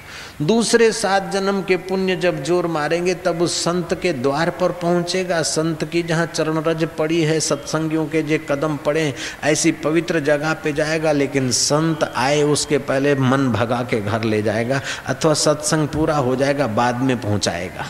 दूसरे 0.42 0.92
सात 0.92 1.30
जन्म 1.32 1.60
के 1.62 1.76
पुण्य 1.76 2.16
जब 2.16 2.42
ज़ोर 2.44 2.66
मारेंगे, 2.66 3.14
तब 3.14 3.42
उस 3.42 3.64
संत 3.64 3.92
के 3.94 4.12
द्वार 4.12 4.50
पर 4.50 4.72
पहुंचेगा। 4.72 5.42
संत 5.42 5.84
की 5.84 6.02
जहाँ 6.02 6.26
चरण 6.26 6.58
रज 6.58 6.84
पड़ी 6.98 7.20
है, 7.22 7.38
सत्संगियों 7.40 8.06
के 8.06 8.22
जे 8.22 8.38
कदम 8.38 8.76
पड़े 8.76 9.14
ऐसी 9.44 9.72
पवित्र 9.72 10.20
जगह 10.20 10.52
पे 10.54 10.72
जाएगा, 10.72 11.12
लेकिन 11.12 11.50
संत 11.50 12.12
आए, 12.16 12.42
उसके 12.42 12.78
पहले 12.78 13.14
मन 13.14 13.48
भगा 13.48 13.82
के 13.82 14.00
घर 14.00 14.24
ले 14.24 14.42
जाएगा, 14.42 14.80
अथवा 15.06 15.34
सत्संग 15.34 15.88
पूरा 15.88 16.16
हो 16.16 16.36
जाएगा, 16.36 16.66
बाद 16.66 17.02
में 17.02 17.20
पहुंचाएगा। 17.20 17.86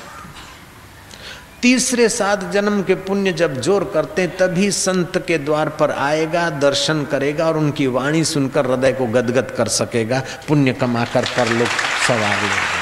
तीसरे 1.63 2.09
सात 2.09 2.45
जन्म 2.53 2.83
के 2.83 2.95
पुण्य 3.07 3.33
जब 3.33 3.61
ज़ोर 3.61 3.85
करते 3.95 4.27
तभी 4.39 4.71
संत 4.71 5.19
के 5.27 5.39
द्वार 5.39 5.69
पर 5.81 5.91
आएगा, 5.91 6.49
दर्शन 6.61 7.05
करेगा 7.05 7.47
और 7.47 7.57
उनकी 7.59 7.87
वाणी 7.89 8.25
सुनकर 8.25 8.67
हृदय 8.67 8.93
को 8.93 9.07
गदगद 9.09 9.55
कर 9.57 9.69
सकेगा। 9.71 10.23
पुण्य 10.49 10.73
कमाकर 10.73 11.25
कर 11.37 11.49
लोग 11.49 11.69
सवार 12.07 12.43
लेगा। 12.43 12.80